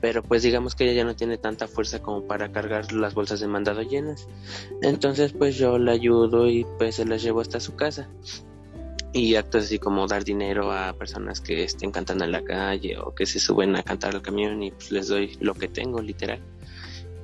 pero 0.00 0.22
pues 0.22 0.42
digamos 0.42 0.74
que 0.74 0.84
ella 0.84 0.94
ya 0.94 1.04
no 1.04 1.16
tiene 1.16 1.38
tanta 1.38 1.68
fuerza 1.68 2.00
como 2.00 2.26
para 2.26 2.50
cargar 2.50 2.92
las 2.92 3.14
bolsas 3.14 3.40
de 3.40 3.46
mandado 3.46 3.82
llenas. 3.82 4.26
Entonces 4.82 5.32
pues 5.32 5.56
yo 5.56 5.78
la 5.78 5.92
ayudo 5.92 6.48
y 6.48 6.66
pues 6.78 6.96
se 6.96 7.04
las 7.04 7.22
llevo 7.22 7.40
hasta 7.40 7.60
su 7.60 7.76
casa 7.76 8.08
y 9.16 9.34
actos 9.34 9.64
así 9.64 9.78
como 9.78 10.06
dar 10.06 10.24
dinero 10.24 10.70
a 10.72 10.92
personas 10.92 11.40
que 11.40 11.64
estén 11.64 11.90
cantando 11.90 12.26
en 12.26 12.32
la 12.32 12.44
calle 12.44 12.98
o 12.98 13.14
que 13.14 13.24
se 13.24 13.40
suben 13.40 13.74
a 13.74 13.82
cantar 13.82 14.14
al 14.14 14.20
camión 14.20 14.62
y 14.62 14.72
pues 14.72 14.92
les 14.92 15.08
doy 15.08 15.38
lo 15.40 15.54
que 15.54 15.68
tengo 15.68 16.02
literal. 16.02 16.40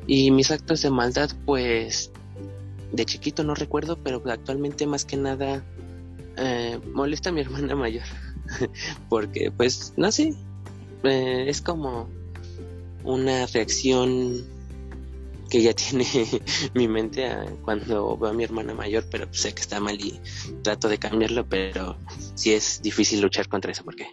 Y 0.07 0.31
mis 0.31 0.51
actos 0.51 0.81
de 0.81 0.91
maldad 0.91 1.31
pues 1.45 2.11
de 2.93 3.05
chiquito 3.05 3.45
no 3.45 3.55
recuerdo 3.55 3.99
pero 4.03 4.23
actualmente 4.27 4.87
más 4.87 5.05
que 5.05 5.19
nada 5.19 5.63
eh, 6.39 6.81
molesta 6.95 7.29
a 7.29 7.33
mi 7.33 7.41
hermana 7.43 7.75
mayor 7.75 8.05
porque 9.11 9.51
pues 9.51 9.93
no 9.99 10.11
sé 10.11 10.35
eh, 11.05 11.45
es 11.47 11.61
como 11.61 12.09
una 13.05 13.45
reacción 13.47 14.47
que 15.53 15.61
ya 15.61 15.75
tiene 15.75 16.07
mi 16.75 16.89
mente 16.89 17.31
cuando 17.61 18.17
veo 18.17 18.31
a 18.31 18.33
mi 18.33 18.43
hermana 18.43 18.73
mayor, 18.73 19.05
pero 19.11 19.27
sé 19.35 19.53
que 19.53 19.61
está 19.61 19.81
mal 19.81 20.01
y 20.01 20.19
trato 20.63 20.89
de 20.89 20.97
cambiarlo, 20.97 21.47
pero 21.47 21.99
sí 22.35 22.55
es 22.55 22.81
difícil 22.81 23.21
luchar 23.21 23.49
contra 23.49 23.71
eso 23.71 23.85
porque 23.85 24.07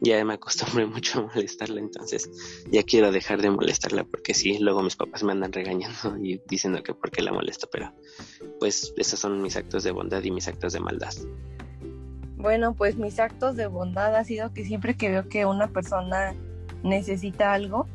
ya 0.00 0.24
me 0.24 0.34
acostumbré 0.34 0.86
mucho 0.94 1.18
a 1.18 1.22
molestarla, 1.34 1.80
entonces 1.80 2.30
ya 2.70 2.84
quiero 2.84 3.10
dejar 3.10 3.42
de 3.42 3.50
molestarla 3.50 4.04
porque 4.04 4.34
sí, 4.34 4.60
luego 4.60 4.84
mis 4.84 4.94
papás 4.94 5.24
me 5.24 5.32
andan 5.32 5.52
regañando 5.52 6.16
y 6.22 6.40
diciendo 6.48 6.80
que 6.84 6.94
por 6.94 7.10
qué 7.10 7.22
la 7.22 7.32
molesto, 7.32 7.68
pero 7.72 7.92
pues 8.60 8.94
esos 8.96 9.18
son 9.18 9.42
mis 9.42 9.56
actos 9.56 9.82
de 9.82 9.90
bondad 9.90 10.22
y 10.22 10.30
mis 10.30 10.46
actos 10.46 10.74
de 10.74 10.78
maldad. 10.78 11.12
Bueno, 12.36 12.74
pues 12.74 12.94
mis 12.94 13.18
actos 13.18 13.56
de 13.56 13.66
bondad 13.66 14.14
ha 14.14 14.22
sido 14.22 14.52
que 14.52 14.64
siempre 14.64 14.96
que 14.96 15.10
veo 15.10 15.28
que 15.28 15.44
una 15.44 15.66
persona 15.66 16.36
necesita 16.84 17.52
algo, 17.52 17.88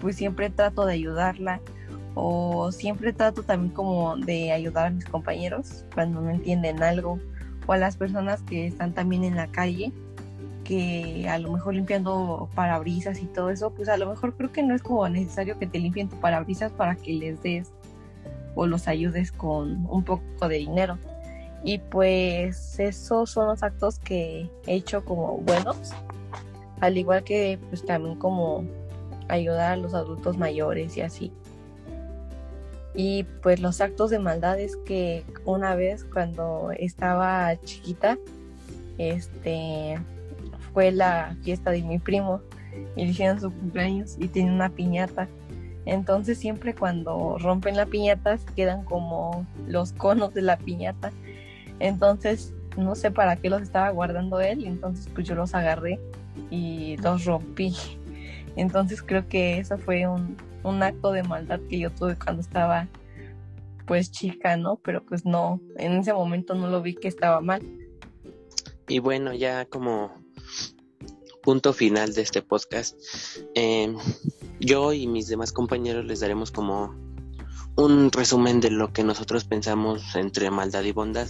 pues 0.00 0.16
siempre 0.16 0.50
trato 0.50 0.84
de 0.84 0.94
ayudarla 0.94 1.60
o 2.14 2.72
siempre 2.72 3.12
trato 3.12 3.42
también 3.42 3.72
como 3.72 4.16
de 4.16 4.52
ayudar 4.52 4.86
a 4.86 4.90
mis 4.90 5.04
compañeros 5.04 5.84
cuando 5.94 6.20
no 6.20 6.30
entienden 6.30 6.82
algo 6.82 7.18
o 7.66 7.72
a 7.72 7.76
las 7.76 7.96
personas 7.96 8.42
que 8.42 8.66
están 8.66 8.92
también 8.92 9.24
en 9.24 9.36
la 9.36 9.46
calle 9.46 9.92
que 10.70 11.28
a 11.28 11.36
lo 11.38 11.50
mejor 11.50 11.74
limpiando 11.74 12.48
parabrisas 12.54 13.20
y 13.20 13.26
todo 13.26 13.50
eso, 13.50 13.70
pues 13.70 13.88
a 13.88 13.96
lo 13.96 14.08
mejor 14.08 14.36
creo 14.36 14.52
que 14.52 14.62
no 14.62 14.72
es 14.72 14.82
como 14.82 15.08
necesario 15.08 15.58
que 15.58 15.66
te 15.66 15.80
limpien 15.80 16.08
tu 16.08 16.14
parabrisas 16.20 16.70
para 16.70 16.94
que 16.94 17.12
les 17.12 17.42
des 17.42 17.72
o 18.54 18.66
los 18.66 18.86
ayudes 18.86 19.32
con 19.32 19.84
un 19.90 20.04
poco 20.04 20.48
de 20.48 20.58
dinero. 20.58 20.96
Y 21.64 21.78
pues 21.78 22.78
esos 22.78 23.30
son 23.30 23.48
los 23.48 23.64
actos 23.64 23.98
que 23.98 24.48
he 24.68 24.74
hecho 24.74 25.04
como 25.04 25.38
buenos, 25.38 25.90
al 26.80 26.96
igual 26.96 27.24
que 27.24 27.58
pues 27.68 27.84
también 27.84 28.16
como 28.16 28.64
ayudar 29.26 29.72
a 29.72 29.76
los 29.76 29.92
adultos 29.94 30.38
mayores 30.38 30.96
y 30.96 31.00
así. 31.00 31.32
Y 32.94 33.24
pues 33.42 33.60
los 33.60 33.80
actos 33.80 34.10
de 34.10 34.18
maldad 34.18 34.58
es 34.58 34.76
que 34.76 35.24
una 35.44 35.74
vez 35.74 36.04
cuando 36.04 36.70
estaba 36.76 37.56
chiquita, 37.62 38.18
este 38.98 39.98
fue 40.72 40.90
la 40.90 41.36
fiesta 41.42 41.70
de 41.70 41.82
mi 41.82 41.98
primo 41.98 42.40
y 42.96 43.04
le 43.04 43.10
hicieron 43.10 43.40
su 43.40 43.50
cumpleaños 43.52 44.16
y 44.18 44.28
tiene 44.28 44.52
una 44.52 44.70
piñata. 44.70 45.28
Entonces 45.86 46.38
siempre 46.38 46.74
cuando 46.74 47.38
rompen 47.38 47.76
la 47.76 47.86
piñata 47.86 48.38
quedan 48.54 48.84
como 48.84 49.46
los 49.66 49.92
conos 49.92 50.34
de 50.34 50.42
la 50.42 50.58
piñata. 50.58 51.12
Entonces 51.78 52.52
no 52.76 52.94
sé 52.94 53.10
para 53.10 53.36
qué 53.36 53.50
los 53.50 53.62
estaba 53.62 53.90
guardando 53.90 54.40
él, 54.40 54.64
entonces 54.64 55.08
pues 55.14 55.26
yo 55.26 55.34
los 55.34 55.54
agarré 55.54 55.98
y 56.50 56.96
los 56.98 57.24
rompí. 57.24 57.74
Entonces 58.56 59.02
creo 59.02 59.26
que 59.28 59.58
eso 59.58 59.78
fue 59.78 60.06
un, 60.06 60.36
un 60.62 60.82
acto 60.82 61.12
de 61.12 61.22
maldad 61.22 61.60
que 61.68 61.78
yo 61.78 61.90
tuve 61.90 62.16
cuando 62.16 62.42
estaba 62.42 62.88
pues 63.86 64.12
chica, 64.12 64.56
¿no? 64.56 64.76
Pero 64.76 65.04
pues 65.04 65.24
no, 65.24 65.60
en 65.76 65.94
ese 65.94 66.12
momento 66.12 66.54
no 66.54 66.68
lo 66.68 66.80
vi 66.80 66.94
que 66.94 67.08
estaba 67.08 67.40
mal. 67.40 67.62
Y 68.86 68.98
bueno, 68.98 69.34
ya 69.34 69.64
como 69.64 70.12
punto 71.42 71.72
final 71.72 72.12
de 72.14 72.22
este 72.22 72.42
podcast, 72.42 72.96
em, 73.54 73.96
yo 74.60 74.92
y 74.92 75.06
mis 75.06 75.26
demás 75.26 75.52
compañeros 75.52 76.04
les 76.04 76.20
daremos 76.20 76.50
como 76.50 76.94
un 77.76 78.12
resumen 78.12 78.60
de 78.60 78.70
lo 78.70 78.92
que 78.92 79.04
nosotros 79.04 79.44
pensamos 79.44 80.14
entre 80.14 80.50
maldad 80.50 80.84
y 80.84 80.92
bondad. 80.92 81.28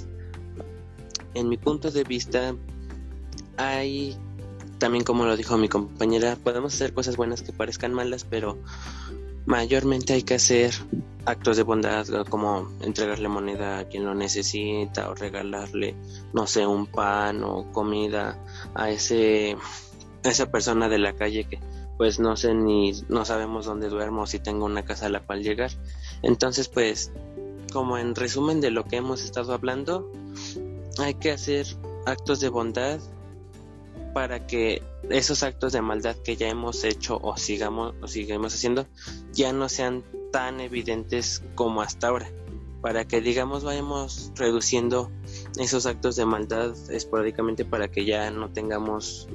En 1.35 1.49
mi 1.49 1.57
punto 1.57 1.91
de 1.91 2.03
vista, 2.05 2.55
hay, 3.57 4.17
también 4.79 5.05
como 5.05 5.25
lo 5.25 5.37
dijo 5.37 5.57
mi 5.59 5.69
compañera, 5.69 6.37
podemos 6.37 6.75
hacer 6.75 6.93
cosas 6.93 7.17
buenas 7.17 7.43
que 7.43 7.53
parezcan 7.53 7.95
malas, 7.95 8.25
pero 8.25 8.59
mayormente 9.51 10.13
hay 10.13 10.23
que 10.23 10.35
hacer 10.35 10.73
actos 11.25 11.57
de 11.57 11.65
bondad 11.65 12.07
como 12.29 12.71
entregarle 12.83 13.29
moneda 13.29 13.81
a 13.81 13.89
quien 13.89 14.05
lo 14.05 14.15
necesita 14.15 15.11
o 15.11 15.15
regalarle, 15.17 15.97
no 16.33 16.47
sé, 16.47 16.65
un 16.69 16.87
pan 16.87 17.43
o 17.43 17.73
comida 17.73 18.39
a 18.75 18.91
ese 18.91 19.57
esa 20.23 20.53
persona 20.53 20.89
de 20.89 20.99
la 20.99 21.15
calle 21.15 21.45
que 21.45 21.59
pues 21.99 22.21
no 22.21 22.37
sé 22.37 22.55
ni 22.55 22.93
no 23.09 23.25
sabemos 23.25 23.67
dónde 23.67 23.89
duermo 23.89 24.23
o 24.23 24.27
si 24.27 24.39
tengo 24.39 24.67
una 24.67 24.85
casa 24.85 25.07
a 25.07 25.09
la 25.09 25.21
cual 25.21 25.43
llegar. 25.43 25.73
Entonces, 26.23 26.69
pues 26.69 27.13
como 27.73 27.99
en 27.99 28.15
resumen 28.15 28.61
de 28.61 28.71
lo 28.71 28.85
que 28.85 28.97
hemos 28.99 29.25
estado 29.25 29.53
hablando, 29.53 30.13
hay 30.99 31.15
que 31.15 31.33
hacer 31.33 31.67
actos 32.07 32.39
de 32.39 32.51
bondad 32.51 33.01
para 34.15 34.47
que 34.47 34.81
esos 35.11 35.43
actos 35.43 35.73
de 35.73 35.83
maldad 35.83 36.17
que 36.17 36.37
ya 36.37 36.49
hemos 36.49 36.85
hecho 36.85 37.19
o 37.23 37.37
sigamos 37.37 37.95
o 38.01 38.09
sigamos 38.09 38.55
haciendo 38.55 38.87
ya 39.33 39.53
no 39.53 39.69
sean 39.69 40.05
tan 40.33 40.61
evidentes 40.61 41.43
como 41.55 41.83
hasta 41.83 42.09
ahora 42.09 42.31
para 42.81 43.07
que 43.07 43.21
digamos 43.21 43.65
vayamos 43.65 44.33
reduciendo 44.37 45.11
esos 45.59 45.87
actos 45.87 46.17
de 46.17 46.25
maldad 46.25 46.75
esporádicamente 46.91 47.65
para 47.65 47.89
que 47.89 48.05
ya 48.05 48.31
no 48.31 48.51
tengamos 48.51 49.29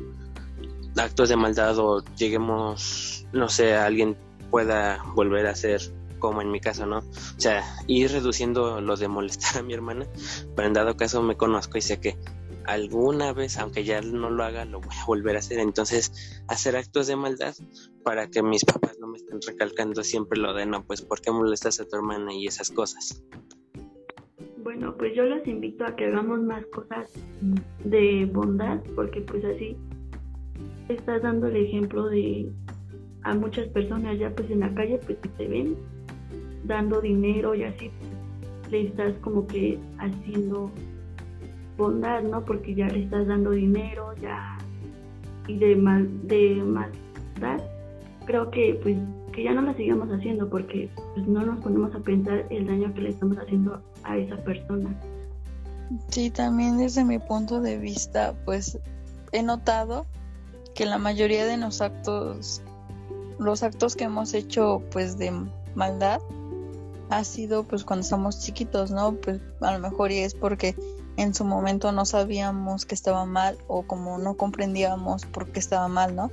actos 0.98 1.30
de 1.30 1.36
maldad 1.36 1.78
o 1.78 2.04
lleguemos 2.16 3.28
no 3.34 3.50
sé 3.50 3.76
alguien 3.76 4.18
pueda 4.50 5.04
volver 5.16 5.48
a 5.48 5.52
hacer 5.52 5.82
como 6.20 6.42
en 6.42 6.50
mi 6.50 6.60
caso, 6.60 6.86
¿no? 6.88 7.00
O 7.00 7.40
sea, 7.40 7.64
ir 7.88 8.12
reduciendo 8.12 8.82
lo 8.82 8.96
de 8.96 9.08
molestar 9.08 9.58
a 9.58 9.62
mi 9.62 9.74
hermana, 9.74 10.08
pero 10.56 10.68
en 10.68 10.74
dado 10.74 10.98
caso 10.98 11.22
me 11.22 11.38
conozco 11.38 11.78
y 11.78 11.82
sé 11.82 12.00
que 12.00 12.18
alguna 12.68 13.34
vez, 13.34 13.58
aunque 13.58 13.84
ya 13.84 14.02
no 14.02 14.30
lo 14.30 14.44
haga, 14.44 14.66
lo 14.66 14.80
voy 14.80 14.96
a 15.02 15.06
volver 15.06 15.36
a 15.36 15.40
hacer. 15.40 15.60
Entonces, 15.60 16.44
hacer 16.48 16.76
actos 16.76 17.08
de 17.08 17.16
maldad 17.16 17.56
para 18.04 18.28
que 18.28 18.44
mis 18.44 18.66
papás 18.66 18.98
no 19.00 19.08
me 19.08 19.18
estén 19.18 19.40
recalcando 19.42 20.04
siempre 20.04 20.40
lo 20.40 20.54
de, 20.54 20.66
no, 20.66 20.84
pues, 20.86 21.02
¿por 21.02 21.22
qué 21.22 21.32
molestas 21.32 21.80
a 21.80 21.86
tu 21.86 21.96
hermana 21.96 22.34
y 22.34 22.48
esas 22.48 22.72
cosas? 22.72 23.24
Bueno, 24.58 24.96
pues 24.98 25.16
yo 25.16 25.24
los 25.26 25.46
invito 25.48 25.86
a 25.86 25.96
que 25.96 26.06
hagamos 26.06 26.42
más 26.42 26.66
cosas 26.68 27.12
de 27.84 28.26
bondad, 28.26 28.82
porque 28.96 29.22
pues 29.22 29.46
así 29.46 29.78
estás 30.90 31.22
dando 31.22 31.48
el 31.48 31.56
ejemplo 31.56 32.08
de 32.08 32.52
a 33.24 33.34
muchas 33.34 33.68
personas 33.70 34.20
ya 34.20 34.34
pues 34.36 34.50
en 34.52 34.60
la 34.60 34.74
calle 34.74 35.00
pues 35.06 35.18
si 35.22 35.30
te 35.30 35.48
ven 35.48 35.76
dando 36.64 37.02
dinero 37.02 37.56
y 37.56 37.64
así 37.64 37.92
le 38.72 38.88
estás 38.88 39.14
como 39.22 39.48
que 39.48 39.80
haciendo 39.98 40.72
bondad, 41.78 42.24
¿no? 42.24 42.44
Porque 42.44 42.74
ya 42.76 42.88
le 42.88 43.04
estás 43.04 43.28
dando 43.28 43.52
dinero, 43.52 44.14
ya 44.22 44.58
y 45.48 45.58
de 45.58 45.76
mal 45.76 46.28
de 46.28 46.56
maldad, 46.56 47.64
creo 48.26 48.50
que 48.50 48.80
pues 48.82 48.98
que 49.32 49.44
ya 49.44 49.54
no 49.54 49.62
la 49.62 49.76
sigamos 49.76 50.10
haciendo 50.10 50.50
porque 50.50 50.90
pues, 51.14 51.28
no 51.28 51.46
nos 51.46 51.60
ponemos 51.60 51.94
a 51.94 52.00
pensar 52.00 52.46
el 52.50 52.66
daño 52.66 52.94
que 52.94 53.02
le 53.02 53.10
estamos 53.10 53.38
haciendo 53.38 53.82
a 54.04 54.18
esa 54.18 54.38
persona. 54.38 54.96
Sí, 56.08 56.32
también 56.32 56.78
desde 56.78 57.04
mi 57.04 57.20
punto 57.20 57.62
de 57.62 57.78
vista, 57.78 58.34
pues 58.46 58.80
he 59.34 59.44
notado 59.44 60.06
que 60.74 60.86
la 60.86 60.98
mayoría 60.98 61.46
de 61.46 61.58
los 61.58 61.82
actos, 61.82 62.62
los 63.38 63.62
actos 63.62 63.96
que 63.96 64.06
hemos 64.06 64.34
hecho 64.34 64.82
pues 64.92 65.18
de 65.18 65.34
maldad, 65.76 66.22
ha 67.10 67.24
sido 67.24 67.64
pues 67.64 67.84
cuando 67.84 68.06
somos 68.06 68.40
chiquitos, 68.40 68.90
¿no? 68.90 69.14
Pues 69.14 69.42
a 69.62 69.74
lo 69.74 69.80
mejor 69.80 70.12
y 70.12 70.20
es 70.20 70.34
porque 70.34 70.76
en 71.18 71.34
su 71.34 71.46
momento 71.46 71.92
no 71.92 72.06
sabíamos 72.06 72.86
que 72.86 72.96
estaba 72.96 73.26
mal 73.26 73.58
o 73.68 73.84
como 73.84 74.18
no 74.18 74.36
comprendíamos 74.36 75.26
por 75.26 75.52
qué 75.52 75.60
estaba 75.60 75.88
mal, 75.88 76.16
¿no? 76.16 76.32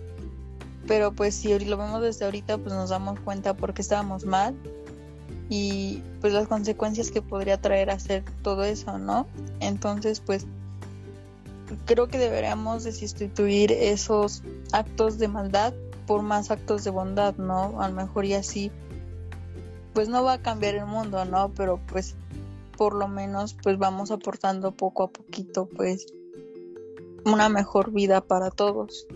Pero 0.87 1.13
pues 1.13 1.35
si 1.35 1.57
lo 1.61 1.77
vemos 1.77 2.03
desde 2.03 2.25
ahorita, 2.25 2.59
pues 2.59 2.75
nos 2.75 2.91
damos 2.91 3.21
cuenta 3.21 3.55
por 3.55 3.75
qué 3.75 3.83
estábamos 3.83 4.25
mal 4.25 4.55
y 5.49 6.03
pues 6.21 6.33
las 6.33 6.49
consecuencias 6.49 7.11
que 7.11 7.23
podría 7.23 7.61
traer 7.61 7.91
hacer 7.91 8.25
todo 8.43 8.65
eso, 8.65 8.99
¿no? 8.99 9.27
Entonces, 9.61 10.21
pues 10.21 10.47
creo 11.85 12.09
que 12.09 12.19
deberíamos 12.19 12.85
de 12.85 12.93
sustituir 12.93 13.71
esos 13.71 14.43
actos 14.73 15.19
de 15.19 15.29
maldad 15.29 15.73
por 16.07 16.23
más 16.23 16.51
actos 16.51 16.83
de 16.85 16.91
bondad, 16.91 17.37
¿no? 17.37 17.81
A 17.81 17.89
lo 17.89 17.95
mejor 17.95 18.25
y 18.25 18.35
así 18.35 18.73
pues 19.93 20.09
no 20.09 20.25
va 20.25 20.35
a 20.35 20.39
cambiar 20.39 20.75
el 20.75 20.87
mundo, 20.87 21.25
¿no? 21.25 21.51
Pero 21.55 21.79
pues 21.87 22.17
por 22.83 22.95
lo 22.95 23.07
menos 23.07 23.55
pues 23.63 23.79
vamos 23.79 24.11
aportando 24.11 24.73
poco 24.73 25.05
a 25.05 25.13
poquito 25.13 25.67
pues 25.67 26.13
una 27.25 27.49
mejor 27.49 27.93
vida 27.93 28.23
para 28.23 28.51
todos. 28.51 29.07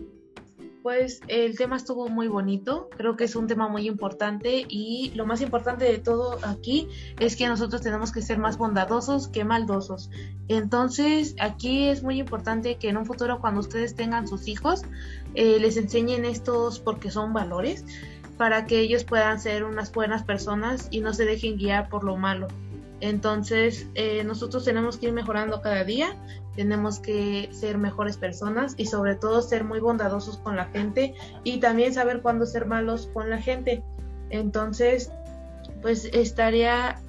Pues 0.85 1.20
el 1.26 1.57
tema 1.59 1.74
estuvo 1.74 2.09
muy 2.09 2.29
bonito, 2.29 2.88
creo 2.96 3.16
que 3.16 3.24
es 3.24 3.35
un 3.35 3.48
tema 3.48 3.66
muy 3.66 3.88
importante 3.88 4.64
y 4.68 5.11
lo 5.16 5.26
más 5.26 5.40
importante 5.40 5.85
de 5.85 5.98
todo 5.98 6.38
aquí 6.44 6.87
es 7.18 7.35
que 7.35 7.48
nosotros 7.48 7.83
tenemos 7.83 8.12
que 8.12 8.22
ser 8.22 8.38
más 8.38 8.57
bondadosos 8.57 9.26
que 9.26 9.44
maldosos. 9.44 10.11
Entonces 10.46 11.35
aquí 11.40 11.88
es 11.88 12.05
muy 12.05 12.20
importante 12.20 12.76
que 12.76 12.90
en 12.90 12.98
un 12.98 13.05
futuro 13.05 13.40
cuando 13.40 13.59
ustedes 13.59 13.96
tengan 13.96 14.29
sus 14.29 14.46
hijos 14.46 14.83
eh, 15.35 15.59
les 15.59 15.76
enseñen 15.76 16.24
estos 16.24 16.79
porque 16.79 17.11
son 17.11 17.33
valores 17.33 17.85
para 18.38 18.66
que 18.66 18.79
ellos 18.79 19.02
puedan 19.02 19.40
ser 19.40 19.64
unas 19.64 19.92
buenas 19.92 20.22
personas 20.22 20.87
y 20.92 21.00
no 21.00 21.12
se 21.12 21.24
dejen 21.24 21.57
guiar 21.57 21.88
por 21.88 22.05
lo 22.05 22.16
malo. 22.16 22.46
Entonces, 23.00 23.87
eh, 23.94 24.24
nosotros 24.24 24.64
tenemos 24.64 24.96
que 24.96 25.06
ir 25.06 25.12
mejorando 25.12 25.61
cada 25.61 25.85
día, 25.85 26.16
tenemos 26.54 26.98
que 26.98 27.50
ser 27.52 27.76
mejores 27.76 28.16
personas 28.16 28.74
y 28.78 28.87
sobre 28.87 29.14
todo 29.14 29.42
ser 29.42 29.64
muy 29.64 29.80
bondadosos 29.80 30.38
con 30.38 30.56
la 30.56 30.66
gente 30.66 31.14
y 31.44 31.61
también 31.61 31.92
saber 31.92 32.22
cuándo 32.22 32.46
ser 32.46 32.66
malos 32.66 33.11
con 33.12 33.28
la 33.28 33.38
gente. 33.38 33.82
Entonces, 34.30 35.11
pues 35.82 36.06
estaría 36.06 37.00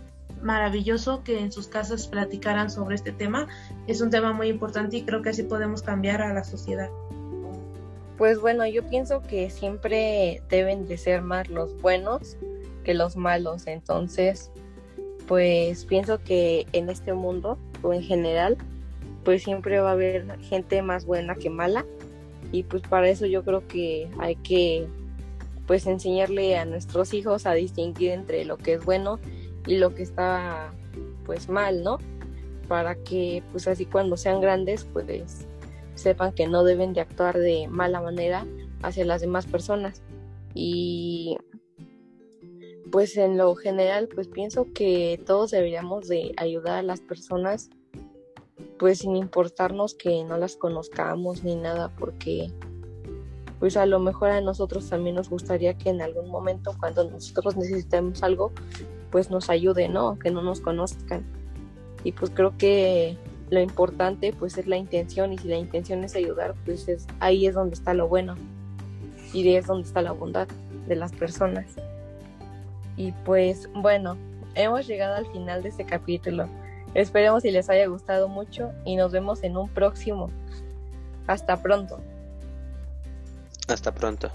maravilloso 0.42 1.24
que 1.24 1.40
en 1.40 1.52
sus 1.52 1.68
casas 1.68 2.08
platicaran 2.08 2.70
sobre 2.70 2.96
este 2.96 3.12
tema. 3.12 3.48
Es 3.88 4.02
un 4.02 4.10
tema 4.10 4.34
muy 4.34 4.50
importante 4.50 4.98
y 4.98 5.04
creo 5.04 5.22
que 5.22 5.30
así 5.30 5.44
podemos 5.44 5.82
cambiar 5.82 6.22
a 6.22 6.34
la 6.34 6.44
sociedad. 6.44 6.90
Pues 8.18 8.40
bueno, 8.40 8.66
yo 8.68 8.88
pienso 8.88 9.22
que 9.22 9.50
siempre 9.50 10.42
deben 10.50 10.88
de 10.88 10.98
ser 10.98 11.22
más 11.22 11.50
los 11.50 11.80
buenos 11.82 12.36
que 12.84 12.94
los 12.94 13.16
malos. 13.16 13.68
Entonces, 13.68 14.52
pues 15.28 15.86
pienso 15.86 16.24
que 16.24 16.66
en 16.72 16.90
este 16.90 17.14
mundo 17.14 17.58
o 17.84 17.94
en 17.94 18.02
general, 18.02 18.58
pues 19.24 19.44
siempre 19.44 19.80
va 19.80 19.90
a 19.90 19.94
haber 19.94 20.40
gente 20.40 20.82
más 20.82 21.06
buena 21.06 21.36
que 21.36 21.50
mala. 21.50 21.86
Y 22.52 22.64
pues 22.64 22.82
para 22.84 23.10
eso 23.10 23.26
yo 23.26 23.44
creo 23.44 23.68
que 23.68 24.10
hay 24.20 24.38
que 24.38 24.88
pues 25.66 25.86
enseñarle 25.86 26.58
a 26.58 26.64
nuestros 26.64 27.14
hijos 27.14 27.46
a 27.46 27.54
distinguir 27.54 28.12
entre 28.12 28.46
lo 28.46 28.58
que 28.58 28.76
es 28.76 28.86
bueno 28.86 29.20
y 29.66 29.76
lo 29.76 29.94
que 29.94 30.04
está 30.04 30.72
pues 31.26 31.50
mal, 31.50 31.84
¿no? 31.84 31.98
Para 32.70 32.96
que 32.96 33.44
pues 33.52 33.68
así 33.68 33.86
cuando 33.86 34.16
sean 34.16 34.40
grandes 34.40 34.88
pues 34.94 35.46
sepan 35.96 36.32
que 36.32 36.48
no 36.48 36.64
deben 36.64 36.94
de 36.94 37.02
actuar 37.02 37.38
de 37.38 37.68
mala 37.68 38.00
manera 38.00 38.46
hacia 38.82 39.04
las 39.04 39.20
demás 39.20 39.46
personas. 39.46 40.02
Y 40.54 41.38
pues 42.92 43.18
en 43.18 43.38
lo 43.38 43.56
general, 43.56 44.08
pues 44.14 44.28
pienso 44.28 44.68
que 44.74 45.22
todos 45.26 45.52
deberíamos 45.52 46.08
de 46.08 46.34
ayudar 46.38 46.78
a 46.78 46.84
las 46.84 47.02
personas, 47.02 47.70
pues 48.80 49.00
sin 49.00 49.16
importarnos 49.16 49.96
que 49.96 50.24
no 50.24 50.38
las 50.38 50.56
conozcamos 50.56 51.44
ni 51.44 51.56
nada, 51.56 51.94
porque 51.98 52.52
pues 53.60 53.76
a 53.76 53.86
lo 53.86 54.00
mejor 54.00 54.30
a 54.30 54.42
nosotros 54.42 54.90
también 54.90 55.16
nos 55.16 55.30
gustaría 55.30 55.74
que 55.76 55.90
en 55.90 56.02
algún 56.02 56.30
momento 56.30 56.76
cuando 56.80 57.10
nosotros 57.10 57.58
necesitemos 57.58 58.22
algo, 58.24 58.52
pues 59.12 59.32
nos 59.32 59.50
ayude, 59.50 59.90
¿no? 59.90 60.20
Que 60.20 60.30
no 60.30 60.42
nos 60.44 60.62
conozcan. 60.62 61.26
Y 62.04 62.12
pues 62.12 62.32
creo 62.32 62.56
que 62.58 63.18
lo 63.50 63.60
importante 63.60 64.34
pues 64.38 64.58
es 64.58 64.68
la 64.68 64.78
intención 64.78 65.34
y 65.34 65.38
si 65.38 65.48
la 65.48 65.58
intención 65.58 66.04
es 66.04 66.16
ayudar 66.16 66.54
pues 66.66 66.88
es 66.90 67.08
ahí 67.22 67.48
es 67.48 67.56
donde 67.56 67.76
está 67.76 67.94
lo 67.94 68.08
bueno 68.08 68.36
y 69.34 69.56
es 69.56 69.68
donde 69.68 69.88
está 69.88 70.02
la 70.02 70.12
bondad 70.12 70.50
de 70.88 70.96
las 70.98 71.14
personas 71.14 71.66
y 72.98 73.14
pues 73.24 73.70
bueno 73.74 74.18
hemos 74.56 74.88
llegado 74.88 75.16
al 75.16 75.28
final 75.28 75.64
de 75.64 75.70
este 75.70 75.86
capítulo. 75.86 76.50
Esperemos 76.94 77.44
si 77.44 77.52
les 77.52 77.70
haya 77.70 77.88
gustado 77.88 78.28
mucho 78.28 78.72
y 78.84 78.96
nos 78.96 79.12
vemos 79.12 79.44
en 79.44 79.56
un 79.56 79.70
próximo. 79.70 80.30
Hasta 81.28 81.62
pronto. 81.62 82.00
Hasta 83.68 83.94
pronto. 83.94 84.32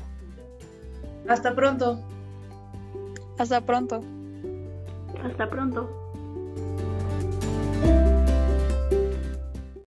Hasta 1.29 1.55
pronto. 1.55 1.98
Hasta 3.38 3.61
pronto. 3.62 4.01
Hasta 5.25 5.51
pronto 5.51 6.01